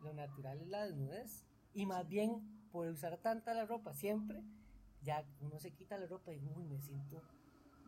[0.00, 1.46] lo natural es la desnudez.
[1.74, 2.40] Y más bien,
[2.72, 4.42] por usar tanta la ropa siempre,
[5.02, 7.22] ya uno se quita la ropa y uy, me siento,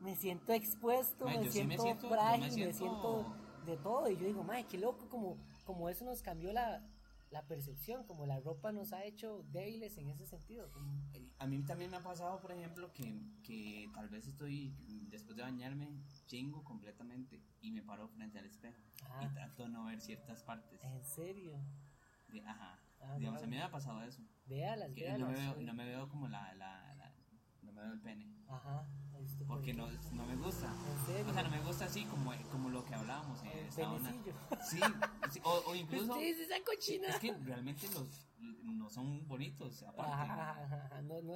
[0.00, 2.78] me siento expuesto, Mae, me, yo sí me siento siento- yo me frágil, me siento-
[2.78, 4.08] siento de todo.
[4.10, 6.84] Y yo digo, madre, qué loco, como, como eso nos cambió la,
[7.30, 10.68] la percepción, como la ropa nos ha hecho débiles en ese sentido.
[11.38, 14.72] A mí también me ha pasado, por ejemplo, que, que tal vez estoy,
[15.10, 15.88] después de bañarme,
[16.26, 18.78] chingo completamente y me paro frente al espejo
[19.10, 19.24] Ah.
[19.24, 20.80] y trato de no ver ciertas partes.
[20.82, 21.58] en serio.
[22.32, 22.78] De- ajá.
[23.02, 23.46] Ah, Digamos, no.
[23.46, 24.22] a mí me ha pasado eso.
[24.46, 25.28] Véalas, Que no, véalas.
[25.28, 27.14] me veo, no me veo como la, la, la-
[27.62, 28.28] No me veo el pene.
[28.48, 28.86] Ajá.
[29.20, 30.66] ¿viste por Porque no, no me gusta.
[30.66, 31.30] ¿En serio?
[31.30, 33.40] O sea, no me gusta así como, como lo que hablábamos.
[33.44, 34.10] eh, onda.
[34.10, 34.34] penecillo.
[34.68, 34.80] Sí,
[35.30, 36.14] sí, o, o incluso.
[36.14, 37.08] Sí, esa cochina.
[37.08, 38.28] Es que realmente los
[38.64, 40.12] no son bonitos, aparte.
[40.12, 41.34] Ajá, ajá, ajá, no, no,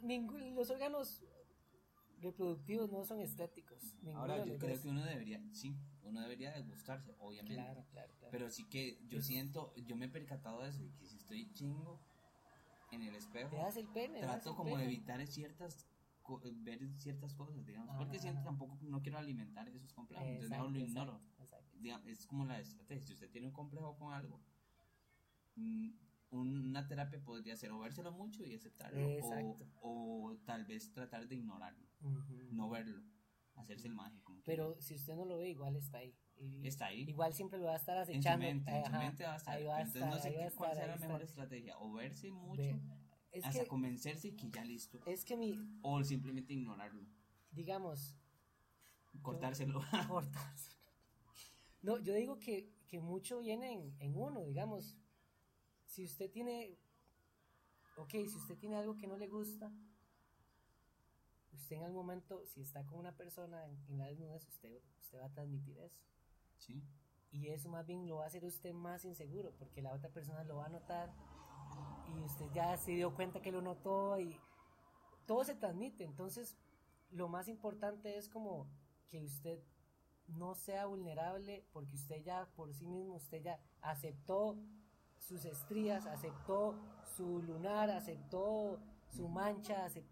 [0.00, 1.22] ningún, los órganos
[2.20, 3.96] reproductivos no son estéticos.
[4.14, 7.54] Ahora, yo creo que uno debería, sí, uno debería de gustarse, obviamente.
[7.54, 8.30] Claro, claro, claro.
[8.30, 11.52] Pero sí que yo siento, yo me he percatado de eso, y que si estoy
[11.52, 12.00] chingo
[12.90, 14.20] en el espejo, el pene.
[14.20, 15.86] trato el como de evitar ciertas
[16.62, 18.50] ver ciertas cosas, digamos, Ajá, porque siento ajá.
[18.50, 21.12] tampoco no quiero alimentar esos complejos, entonces Exacto, mejor lo ignoro.
[21.12, 21.78] exacto, exacto.
[21.78, 24.40] Digamos, es como la estrategia, si usted tiene un complejo con algo,
[25.56, 25.90] mm,
[26.30, 29.08] una terapia podría ser o vérselo mucho y aceptarlo,
[29.80, 33.02] o tal vez tratar de ignorarlo, No verlo,
[33.56, 34.24] hacerse el mágico.
[34.24, 34.80] como Pero quiera.
[34.82, 36.14] si usted no lo ve, igual está ahí.
[36.36, 37.02] Y- está ahí.
[37.02, 38.46] Igual siempre lo va a estar en su acechando.
[38.46, 39.56] mente, en su mente va a estar.
[39.56, 41.28] ahí va a Entonces estar, no sé qué, cuál estar, será ahí la mejor estar.
[41.44, 42.80] estrategia, o verse mucho Ve,
[43.32, 47.04] Es hasta que, convencerse que ya listo, es que mi, o simplemente ignorarlo,
[47.50, 48.16] digamos,
[49.22, 49.80] cortárselo.
[50.08, 50.76] cortas.
[51.82, 54.96] No, yo digo que, que mucho viene en, en uno, digamos.
[55.84, 56.76] Si usted tiene,
[57.96, 59.72] ok, si usted tiene algo que no le gusta,
[61.58, 65.18] usted en algún momento, si está con una persona en, en la desnudez, usted, usted
[65.20, 66.00] va a transmitir eso.
[66.58, 66.82] sí.
[67.30, 70.44] Y eso más bien lo va a hacer usted más inseguro, porque la otra persona
[70.44, 71.12] lo va a notar
[72.08, 74.40] y usted ya se dio cuenta que lo notó y
[75.26, 76.04] todo se transmite.
[76.04, 76.56] Entonces,
[77.10, 78.66] lo más importante es como
[79.10, 79.62] que usted
[80.26, 84.56] no sea vulnerable porque usted ya por sí mismo, usted ya aceptó
[85.18, 86.76] sus estrías, aceptó
[87.14, 88.78] su lunar, aceptó
[89.10, 90.06] su mancha, acep-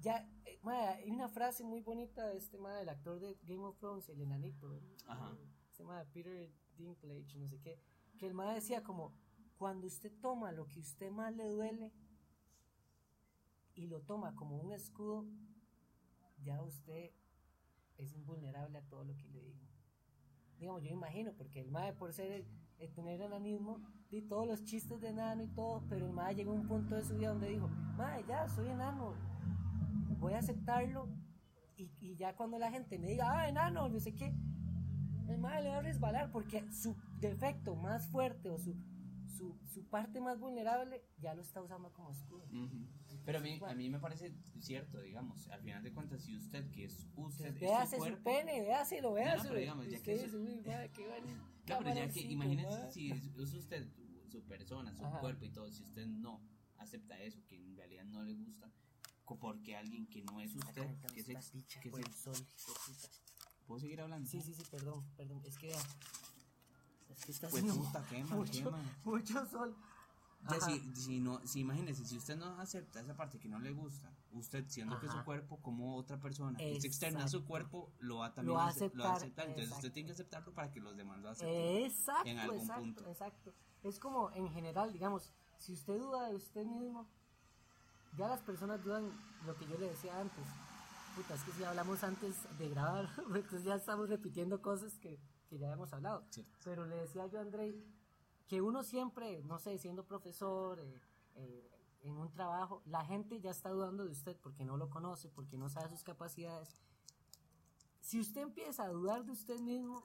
[0.00, 3.76] ya, eh, hay una frase muy bonita de este mae, el actor de Game of
[3.78, 5.36] Thrones, el enanito, el- Ajá.
[5.70, 7.78] se llama Peter Dinklage, no sé qué,
[8.18, 9.12] que el mae decía como,
[9.58, 11.92] cuando usted toma lo que usted más le duele
[13.74, 15.26] y lo toma como un escudo,
[16.42, 17.10] ya usted
[17.98, 19.60] es invulnerable a todo lo que le digo.
[20.58, 22.46] Digamos, yo imagino, porque el mae por ser,
[22.78, 26.52] el tener enanismo, di todos los chistes de enano y todo, pero el mae llegó
[26.52, 29.14] a un punto de su vida donde dijo, mae, ya, soy enano,
[30.20, 31.08] voy a aceptarlo,
[31.76, 34.34] y, y ya cuando la gente me diga, ah, enano, no sé qué,
[35.28, 38.74] el mae le va a resbalar porque su defecto más fuerte o su,
[39.36, 42.44] su, su parte más vulnerable ya lo está usando como escudo.
[42.52, 42.86] Ujú.
[43.24, 46.70] Pero a mí, a mí me parece cierto, digamos, al final de cuentas, si usted,
[46.70, 49.42] que es usted, su Véase su cuerpo, pene, véaselo, véaselo.
[49.48, 52.68] pero digamos, ya que eso- dice, "Uy, mae, qué buen No, pero ya que imagínese
[52.78, 52.92] mae".
[52.92, 53.86] si es, usted
[54.28, 55.20] su persona, su Ajá.
[55.20, 56.40] cuerpo y todo, si usted no
[56.78, 58.70] acepta eso, que en realidad no le gusta,
[59.38, 62.46] porque alguien que no es usted, que picha que por es el sol.
[63.66, 64.28] ¿Puedo seguir hablando?
[64.28, 65.40] Sí, sí, sí, perdón, perdón.
[65.44, 68.78] Es que es que está Pues haciendo puta, quema, mucho, quema.
[69.04, 69.76] mucho sol.
[70.48, 70.66] Ya, Ajá.
[70.70, 74.10] si, si no, si imagínese, si usted no acepta esa parte que no le gusta,
[74.32, 75.24] usted siendo que su Ajá.
[75.24, 77.48] cuerpo como otra persona es externa a su Exacto.
[77.48, 79.46] cuerpo, lo va a también Lo va a ace- lo va a aceptar, aceptar.
[79.48, 79.92] Entonces usted exacto.
[79.94, 81.84] tiene que aceptarlo para que los demás lo acepten.
[81.84, 83.10] Exacto, en algún exacto, punto.
[83.10, 83.54] exacto.
[83.82, 87.06] Es como en general, digamos, si usted duda de usted mismo,
[88.16, 89.10] ya las personas dudan
[89.46, 90.44] lo que yo le decía antes.
[91.16, 95.18] Puta, es que si hablamos antes de grabar, entonces ya estamos repitiendo cosas que,
[95.48, 96.24] que ya hemos hablado.
[96.30, 96.58] Cierto.
[96.64, 97.82] Pero le decía yo a Andrei
[98.46, 101.00] que uno siempre, no sé, siendo profesor, eh,
[101.36, 101.70] eh,
[102.02, 105.56] en un trabajo, la gente ya está dudando de usted porque no lo conoce, porque
[105.56, 106.80] no sabe sus capacidades.
[108.00, 110.04] Si usted empieza a dudar de usted mismo,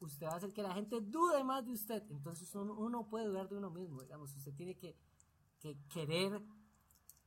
[0.00, 2.02] usted va a hacer que la gente dude más de usted.
[2.10, 4.34] Entonces uno, uno puede dudar de uno mismo, digamos.
[4.34, 4.96] Usted tiene que,
[5.60, 6.42] que querer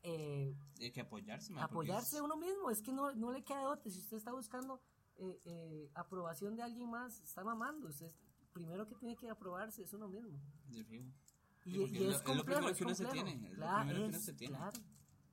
[0.04, 2.69] eh, Hay que apoyarse, ma, porque apoyarse es- a uno mismo.
[2.69, 3.89] Es que no, no le queda de otra.
[3.89, 4.82] Si usted está buscando
[5.15, 7.88] eh, eh, aprobación de alguien más, está mamando.
[7.88, 8.12] Usted
[8.52, 10.38] primero que tiene que aprobarse es uno mismo.
[10.67, 10.80] de.
[11.65, 13.78] Y, es, es lo- es lo primero es que uno se tiene, es lo Claro,
[13.80, 14.58] primero que uno es- se tiene.
[14.58, 14.80] Claro,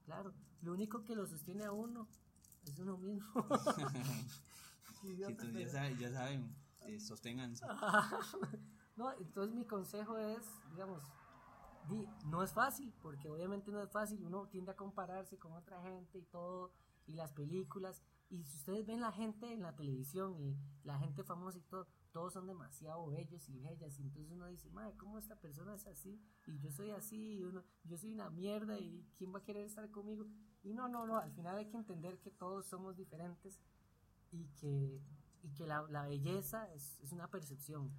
[0.04, 0.34] claro.
[0.62, 2.06] Lo único que lo sostiene a uno
[2.66, 3.32] es uno mismo.
[5.02, 6.54] Entonces ya saben, ya saben
[6.86, 7.64] eh, sosténganse.
[8.96, 11.02] no, entonces mi consejo es, digamos,
[12.26, 16.18] no es fácil, porque obviamente no es fácil, uno tiende a compararse con otra gente
[16.18, 16.72] y todo,
[17.07, 21.24] y las películas, y si ustedes ven la gente en la televisión y la gente
[21.24, 25.18] famosa y todo, todos son demasiado bellos y bellas, y entonces uno dice, madre, ¿cómo
[25.18, 26.20] esta persona es así?
[26.46, 29.64] Y yo soy así, y uno, yo soy una mierda, y ¿quién va a querer
[29.66, 30.26] estar conmigo?
[30.62, 33.59] Y no, no, no, al final hay que entender que todos somos diferentes
[34.31, 35.00] y que,
[35.42, 37.90] y que la, la belleza es, es una percepción.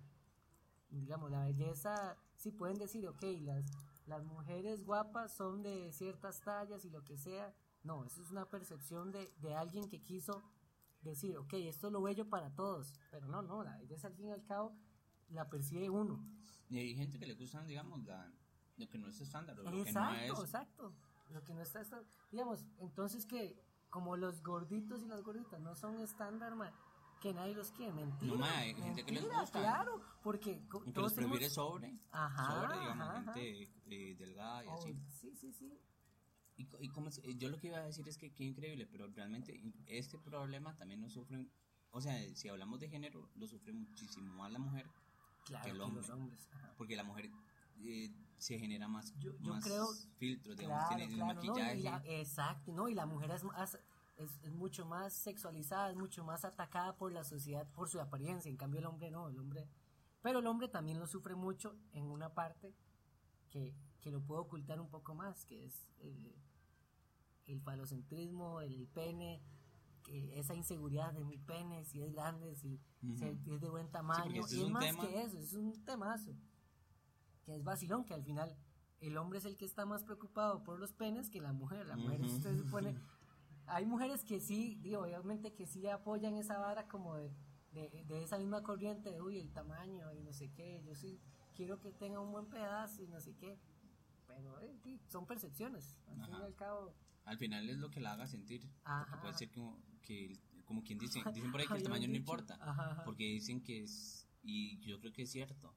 [0.90, 3.66] Digamos, la belleza, sí pueden decir, ok, las,
[4.08, 7.54] las mujeres guapas son de ciertas tallas y lo que sea.
[7.84, 10.44] No, eso es una percepción de, de alguien que quiso
[11.02, 12.94] decir, ok, esto es lo bello para todos.
[13.12, 14.74] Pero no, no, la belleza al fin y al cabo
[15.30, 16.20] la percibe uno.
[16.70, 18.32] Y hay gente que le gustan, digamos, la,
[18.78, 20.40] lo que no es estándar, o lo que no Exacto, es.
[20.40, 20.94] exacto.
[21.30, 23.58] Lo que no está, está- digamos, entonces que
[23.90, 26.72] como los gorditos y las gorditas no son estándar, ma,
[27.22, 28.34] que nadie los quiere, mentira.
[28.34, 29.60] No, ma, hay gente que les mentira, gusta.
[29.60, 30.60] Claro, porque
[30.94, 33.34] que los prefiere tenemos- sobre, Ajá, sobre, digamos, ajá, ajá.
[33.34, 35.00] gente eh, delgada y Oh, así.
[35.10, 35.80] sí, sí, sí.
[36.58, 39.08] Y, y como eh, yo lo que iba a decir es que qué increíble, pero
[39.08, 41.50] realmente este problema también lo sufren,
[41.92, 44.90] o sea, si hablamos de género, lo sufre muchísimo más la mujer,
[45.46, 46.02] Claro, Que el que hombre.
[46.02, 46.50] los hombres.
[46.52, 46.74] ajá.
[46.78, 47.32] porque la mujer
[47.84, 51.80] eh, se genera más, Yo- yo más creo- filtros, digamos, Claro, tiene el claro, maquillaje.
[51.82, 53.78] la- exacto, no, y la mujer es, más-
[54.24, 58.50] es, es mucho más sexualizada, es mucho más atacada por la sociedad, por su apariencia,
[58.50, 59.68] en cambio el hombre no, el hombre,
[60.22, 62.74] pero el hombre también lo sufre mucho en una parte
[63.50, 66.36] que, que lo puede ocultar un poco más, que es el,
[67.48, 69.42] el falocentrismo, el pene,
[70.04, 72.80] que esa inseguridad de mi pene, si es grande, si,
[73.20, 76.34] es de buen tamaño, ese y es más tema- que eso, es un temazo
[77.44, 78.56] que es vacilón, que al final
[79.00, 81.88] el hombre es el que está más preocupado por los penes que la mujer.
[81.88, 82.40] La mujer Ujú.
[82.40, 82.96] se supone...
[83.74, 87.32] Hay mujeres que sí, digo, obviamente que sí apoyan esa vara como de,
[87.72, 91.22] de, de esa misma corriente de, uy, el tamaño y no sé qué, yo sí
[91.56, 93.58] quiero que tenga un buen pedazo y no sé qué.
[94.28, 96.46] Pero eh, sí, son percepciones, al fin y Ajá.
[96.46, 96.94] al cabo.
[97.24, 99.22] Al final es lo que la haga sentir, Ajá.
[99.22, 102.56] puede ser como, que, como quien dice, dicen por ahí que el tamaño no importa,
[102.62, 103.04] Ajá, ajá.
[103.06, 105.74] porque dicen que es, y yo creo que es cierto,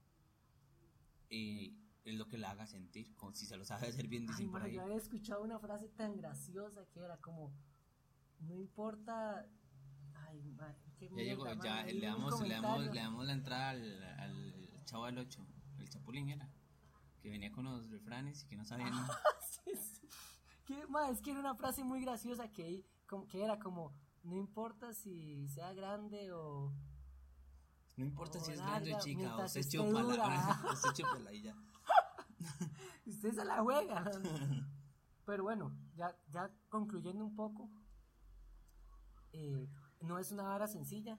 [1.31, 1.73] eh,
[2.05, 4.51] es lo que la haga sentir, como si se lo sabe hacer bien, Ay, dicen
[4.51, 4.75] por ma, ahí.
[4.75, 7.53] yo había escuchado una frase tan graciosa que era como,
[8.47, 9.47] no importa...
[10.15, 10.57] Ay,
[10.99, 15.07] qué Ya llegó, ya le damos, le, damos, le damos la entrada al, al chavo
[15.07, 15.47] del 8,
[15.79, 16.49] el chapulín era,
[17.21, 19.19] que venía con los refranes y que no sabía nada.
[20.67, 20.75] Que,
[21.11, 25.47] es que era una frase muy graciosa que, como- que era como, no importa si
[25.49, 26.73] sea grande o...
[27.97, 30.63] No importa si es larga, grande o chica, usted esté chúpala, dura.
[30.73, 31.55] usted chúpala y ya.
[33.07, 34.05] Usted se la juega.
[35.27, 37.71] Pero bueno, ya, ya concluyendo un poco,
[39.35, 39.69] eh,
[40.01, 41.19] no es una vara sencilla,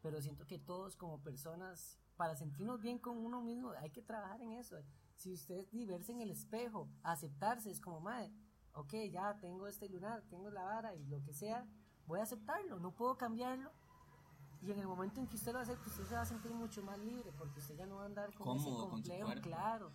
[0.00, 4.40] pero siento que todos como personas, para sentirnos bien con uno mismo, hay que trabajar
[4.40, 4.76] en eso.
[5.16, 8.32] Si usted di, verse en el espejo, aceptarse, es como, madre,
[8.74, 11.66] ok, ya tengo este lunar, tengo la vara y lo que sea,
[12.06, 13.70] voy a aceptarlo, no puedo cambiarlo.
[14.62, 16.82] Y en el momento en que usted lo acepte, usted se va a sentir mucho
[16.82, 19.26] más libre, porque usted ya no va a andar con ese Cómodo con su complejo,
[19.26, 19.42] cuerpo.
[19.42, 19.92] claro.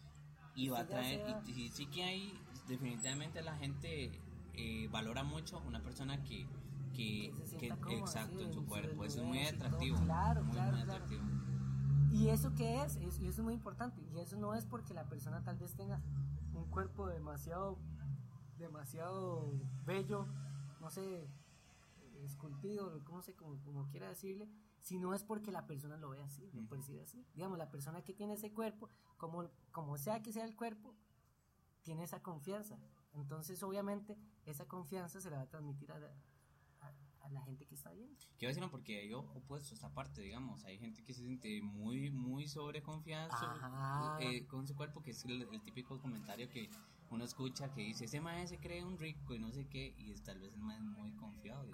[0.55, 4.21] Y va a traer, y, y sí que hay, definitivamente la gente
[4.53, 6.47] eh, valora mucho una persona que,
[6.97, 10.53] que, Que se que- exacto sí, en su cuerpo, eso es muy atractivo, Claro, muy,
[10.53, 10.93] claro, muy claro.
[10.93, 11.23] atractivo.
[12.11, 12.95] ¿Y eso qué es?
[12.95, 13.19] es?
[13.19, 14.01] Y eso es muy importante.
[14.11, 16.01] Y eso no es porque la persona tal vez tenga
[16.55, 17.77] un cuerpo demasiado,
[18.57, 19.51] demasiado
[19.85, 20.25] bello,
[20.81, 21.29] no sé,
[22.23, 24.49] esculpido, como, sé, como, como quiera decirle,
[24.81, 27.25] si no es porque la persona lo ve así, lo percibe así.
[27.35, 30.95] Digamos, la persona que tiene ese cuerpo, como, como sea que sea el cuerpo,
[31.83, 32.77] tiene esa confianza.
[33.13, 35.99] Entonces, obviamente, esa confianza se la va a transmitir a
[37.27, 38.09] a, la gente que está bien.
[38.37, 40.63] Quiero decirlo porque hay opuesto esta parte, digamos.
[40.65, 45.47] Hay gente que se siente muy, muy sobreconfianza eh, con su cuerpo, que es el,
[45.61, 46.69] típico comentario que
[47.09, 50.11] uno escucha que dice, ese maestro se cree un rico y no sé qué, y
[50.11, 51.65] es, tal vez el maestro muy confiado,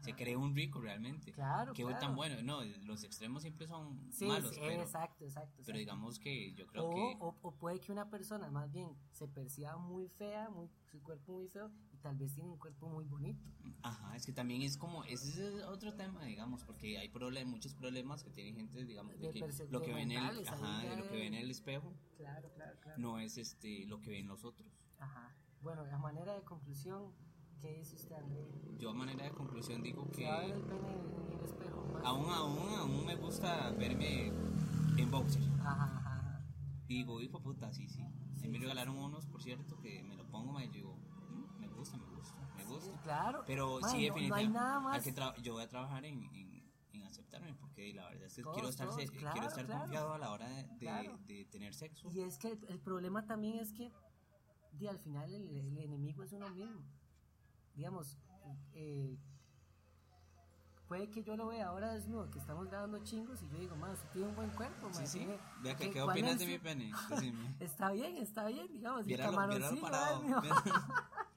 [0.00, 1.32] se cree un rico realmente.
[1.32, 1.98] Claro, Que claro.
[1.98, 4.54] tan bueno, no, los extremos siempre son malos.
[4.54, 7.16] Sí, pero, exacto, exacto, Pero digamos que yo creo o, que...
[7.20, 11.32] O, o, puede que una persona más bien se perciba muy fea, muy, su cuerpo
[11.32, 11.70] muy feo,
[12.02, 13.44] tal vez tiene un cuerpo muy bonito.
[13.82, 17.74] Ajá, es que también es como, ese es otro tema, digamos, porque hay problemas, muchos
[17.74, 21.08] problemas que tiene gente, digamos, de, que lo que ven en el, ajá, de lo
[21.08, 22.98] que ven en el espejo, claro, claro, claro.
[22.98, 24.68] no es este lo que ven los otros.
[24.98, 25.34] Ajá.
[25.62, 27.12] Bueno, a manera de conclusión,
[27.60, 28.48] ¿qué dice usted, André?
[28.78, 30.26] Yo a manera de conclusión digo que...
[30.26, 32.00] ¿Se el pene en el espejo?
[32.04, 34.28] Aún, aún, aún me gusta verme
[34.96, 35.42] en boxer.
[35.60, 36.16] Ajá, ajá.
[36.88, 38.04] Y digo, hijo puta, sí, sí.
[38.36, 41.98] sí me regalaron unos, por cierto, que me lo pongo, me mm, me gusta,
[42.56, 43.44] me gusta, claro.
[43.46, 44.28] Pero sí, definitivamente.
[44.28, 45.04] No hay nada más.
[45.42, 48.68] yo voy a trabajar en, en, en, aceptarme, porque la verdad es que Todos, quiero
[48.68, 49.80] estar, todos, claro, quiero estar claro.
[49.82, 51.18] confiado a la hora de, de, Claro.
[51.26, 52.08] de tener sexo.
[52.10, 53.92] Y es que el, el problema también es que,
[54.88, 56.82] al final, el, el enemigo es uno mismo.
[57.74, 58.18] Digamos,
[58.72, 59.18] eh,
[60.88, 63.90] puede que yo lo vea ahora desnudo, que estamos grabando chingos, y yo digo, man,
[63.92, 65.06] usted tiene un buen cuerpo, man.
[65.06, 65.26] Sí,
[65.62, 66.92] Vea, ¿qué, ¿qué- ¿qué cuál opinas es de mi pene?
[67.60, 69.00] Está bien, está bien, digamos.
[69.00, 70.22] el Viéralo, camaroncillo, parado.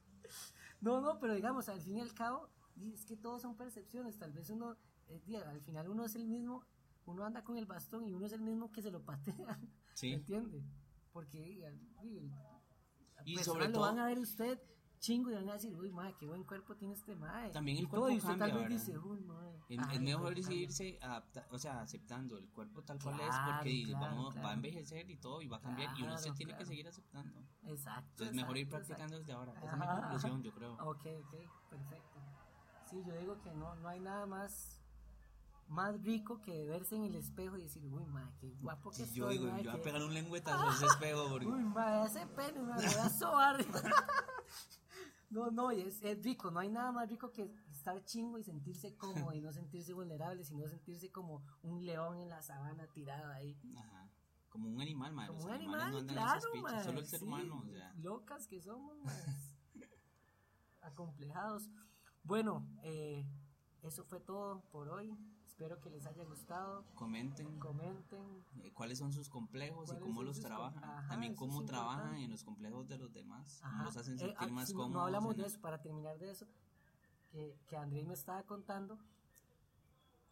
[0.81, 2.49] No, no, pero digamos, al fin y al cabo,
[2.93, 4.17] es que todos son percepciones.
[4.17, 4.77] Tal vez uno,
[5.07, 6.63] eh, al final uno es el mismo,
[7.05, 9.59] uno anda con el bastón y uno es el mismo que se lo patea.
[9.93, 10.09] Sí.
[10.09, 10.63] ¿Me entiende?
[11.11, 11.59] Porque
[13.15, 14.59] las Y personas sobre lo todo- van a ver usted
[14.99, 17.51] chingo y van a decir, uy, madre, qué buen cuerpo tiene este madre.
[17.51, 19.57] También el y todo, cuerpo y usted cambia, tal vez dice, uy, madre.
[19.69, 20.29] Es, mejor cuerpo cambia".
[20.35, 24.53] decidirse adapta- o sea, aceptando el cuerpo tal cual es, porque claro, vamos, va a
[24.53, 27.38] envejecer y todo, y va a cambiar, y uno se tiene que seguir aceptando.
[28.23, 29.53] Entonces, mejor ir practicando desde ahora.
[29.53, 30.01] Esa es mi ajá.
[30.01, 30.73] conclusión, yo creo.
[30.81, 32.19] Ok, ok, perfecto.
[32.89, 34.75] Sí, yo digo que no, no hay nada más
[35.67, 39.13] más rico que verse en el espejo y decir, uy, madre, qué guapo que Sí,
[39.13, 41.45] yo estoy, digo, mae, yo voy a que- pegar un lengüetazo a ese espejo, porque...
[41.45, 43.63] Uy, madre, ese pene, me voy a sobar.
[45.29, 48.95] no, no, es, es rico, no hay nada más rico que estar chingo y sentirse
[48.97, 53.55] cómodo y no sentirse vulnerable, sino sentirse como un león en la sabana tirado ahí.
[53.77, 54.08] Ajá.
[54.49, 55.33] Como un animal, madre.
[55.33, 57.93] Como un animal, no claro, mae, solo el ser sí, humano, o sea.
[57.95, 58.97] Locas que somos.
[60.81, 61.69] Acomplejados.
[62.23, 63.25] Bueno, eh,
[63.83, 65.15] eso fue todo por hoy.
[65.45, 66.85] Espero que les haya gustado.
[66.95, 68.45] Comenten Comenten.
[68.63, 70.83] eh, cuáles son sus complejos y ¿Cuáles cómo los trabajan.
[70.83, 72.23] Ajá, También cómo trabajan importante.
[72.25, 73.59] en los complejos de los demás.
[73.61, 73.71] Ajá.
[73.71, 74.93] Cómo los hacen Eh, sentir ah, más no- cómodos.
[74.93, 76.47] No hablamos de eso, para terminar de eso,
[77.29, 78.97] que, que Andrés me estaba contando,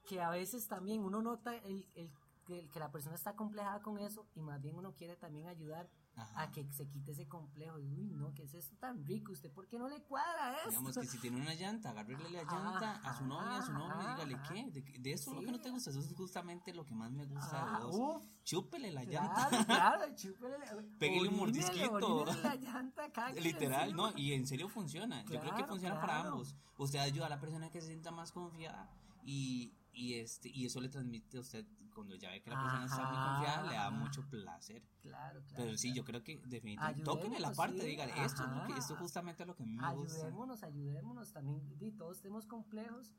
[0.08, 2.12] que a veces también uno nota el, el-
[2.48, 5.90] que, que la persona está complejada con eso y más bien uno quiere también ayudar
[6.16, 6.42] Ajá.
[6.44, 7.78] a que se quite ese complejo.
[7.78, 9.34] Y, uy, no, ¿qué es esto tan rico?
[9.34, 10.70] ¿Usted por qué no le cuadra esto?
[10.70, 13.96] Digamos que si tiene una llanta, agárrele la llanta a su novia, a su novio,
[13.98, 14.54] y Ajá, dígale, ajá.
[14.54, 14.72] ¿qué?
[14.72, 15.52] ¿De, de eso es lo que Sí.
[15.52, 15.90] no te gusta?
[15.92, 17.96] Eso es justamente lo que más me gusta Ah, de vos.
[18.24, 19.66] uf, Chúpele la Claro, llanta.
[19.66, 20.58] claro, chúpele.
[20.98, 22.26] Pégale un mordisquito.
[22.26, 23.04] la llanta,
[23.36, 23.94] Literal.
[23.96, 24.12] ¿no?
[24.18, 25.22] Y en serio funciona.
[25.26, 26.30] Yo creo que Claro, funciona para claro.
[26.30, 26.56] ambos.
[26.78, 28.90] Usted ayuda a la persona que se sienta más confiada
[29.24, 32.86] y, y, este, y eso le transmite a usted, cuando ya ve que la persona
[32.86, 33.98] está muy Ajá, confiada, le da ajá.
[33.98, 34.84] mucho placer.
[35.02, 35.64] Claro, claro.
[35.64, 35.96] Pero sí, claro.
[35.98, 38.78] yo creo que definitivamente, Ayudémonos, tóquenle la parte, sí, dígale, esto, es lo que, ajá.
[38.78, 39.90] esto justamente es lo que me gusta.
[39.90, 41.78] Ayudémonos, ayudémonos también.
[41.80, 43.12] di, todos tenemos complejos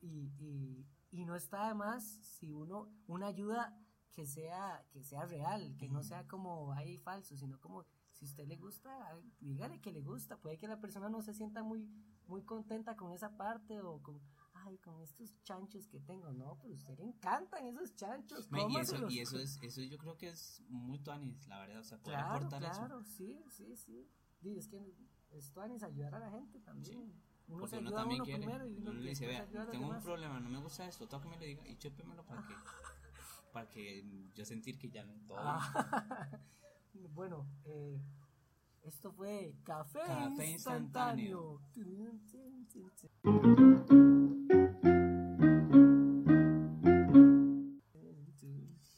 [0.00, 3.78] y, y, y no está de más si uno, una ayuda
[4.12, 8.28] que sea, que sea real, que no sea como ahí falso, sino como si a
[8.28, 8.90] usted le gusta,
[9.40, 10.38] dígale que le gusta.
[10.38, 11.86] Puede que la persona no se sienta muy,
[12.26, 14.20] muy contenta con esa parte o con,
[14.64, 16.32] ay, con estos chanchos que tengo.
[16.32, 18.50] No, pero a usted le encantan esos chanchos.
[18.50, 21.80] Me- y, eso, y eso es, eso yo creo que es muy tuanis, la verdad,
[21.80, 22.78] o sea, poder Claro, aportar eso.
[22.80, 24.08] claro, sí, sí, sí.
[24.40, 24.94] Di, es que
[25.30, 25.52] es
[25.82, 27.12] ayudar a la gente también.
[27.46, 28.46] Uno Porque uno también uno quiere.
[28.46, 30.02] uno uno le dice, vea, tengo un demás".
[30.04, 32.54] problema, no me gusta esto, tóquemelo y diga, y chúpemelo para que,
[33.52, 35.38] para que yo sentir que ya no todo.
[35.40, 36.40] Ah.
[37.12, 38.00] bueno, eh,
[38.82, 41.60] esto fue Café, Café instantáneo.
[41.74, 44.13] instantáneo.